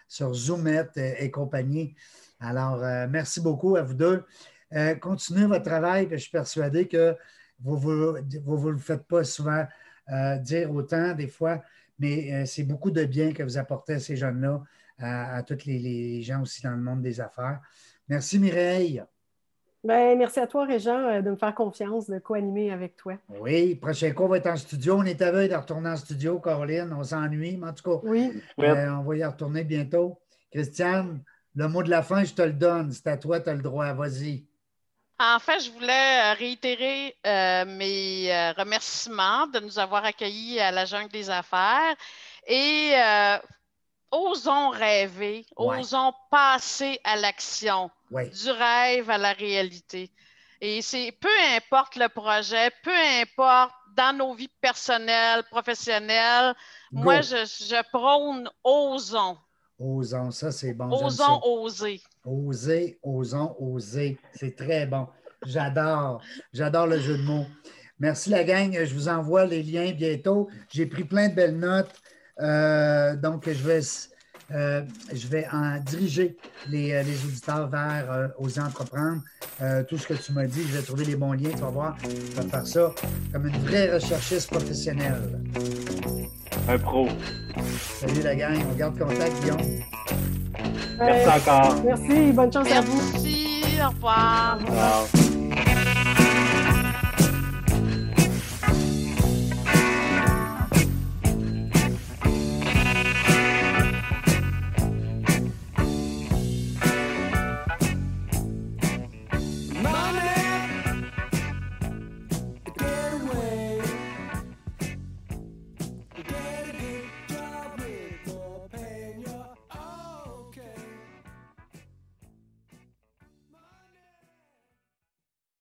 [0.08, 1.96] sur Zoomet et, compagnie.
[2.40, 4.24] Alors, merci beaucoup à vous deux.
[5.02, 7.16] continuez votre travail, je suis persuadé que
[7.60, 9.66] vous ne vous, le faites pas souvent
[10.12, 11.62] euh, dire autant des fois,
[12.00, 14.64] mais euh, c'est beaucoup de bien que vous apportez à ces jeunes-là,
[15.00, 17.62] à, tous les, gens aussi dans le monde des affaires.
[18.08, 19.04] Merci Mireille.
[19.84, 23.16] Ben, merci à toi, Régent, euh, de me faire confiance, de co-animer avec toi.
[23.40, 24.96] Oui, prochain cours va être en studio.
[24.98, 26.94] On est à veille de retourner en studio, Caroline.
[26.98, 28.42] On s'ennuie, mais en tout cas, oui.
[28.58, 30.20] on va y retourner bientôt.
[30.52, 31.22] Christiane,
[31.56, 32.92] le mot de la fin, je te le donne.
[32.92, 33.94] C'est à toi, tu as le droit.
[33.94, 34.46] Vas-y.
[35.20, 40.72] En fait, je voulais euh, réitérer euh, mes euh, remerciements de nous avoir accueillis à
[40.72, 41.96] la Jungle des Affaires
[42.46, 42.94] et
[44.12, 50.12] osons rêver, osons passer à l'action, du rêve à la réalité.
[50.62, 56.56] Et c'est peu importe le projet, peu importe dans nos vies personnelles, professionnelles,
[56.92, 59.38] moi, je, je prône osons.
[59.80, 60.90] Osons, ça c'est bon.
[60.92, 62.02] Osons oser.
[62.28, 64.18] Oser, osons oser.
[64.34, 65.08] C'est très bon.
[65.46, 66.22] J'adore.
[66.54, 67.46] J'adore le jeu de mots.
[68.00, 68.72] Merci la gang.
[68.74, 70.50] Je vous envoie les liens bientôt.
[70.70, 71.94] J'ai pris plein de belles notes.
[72.40, 73.80] Euh, donc, je vais,
[74.52, 79.22] euh, je vais en diriger les, euh, auditeurs vers Oser entreprendre.
[79.88, 81.52] tout ce que tu m'as dit, je vais trouver les bons liens.
[81.52, 81.98] Tu vas voir.
[82.04, 82.94] Je vais faire ça
[83.32, 85.42] comme une vraie recherchiste professionnelle.
[86.70, 87.08] Un pro.
[88.00, 89.58] Salut la gang, on garde contact, Guillaume.
[91.00, 91.76] Merci encore.
[91.86, 93.02] Merci, bonne chance à vous.
[93.14, 94.58] Merci, au revoir.
[94.62, 95.27] Au revoir.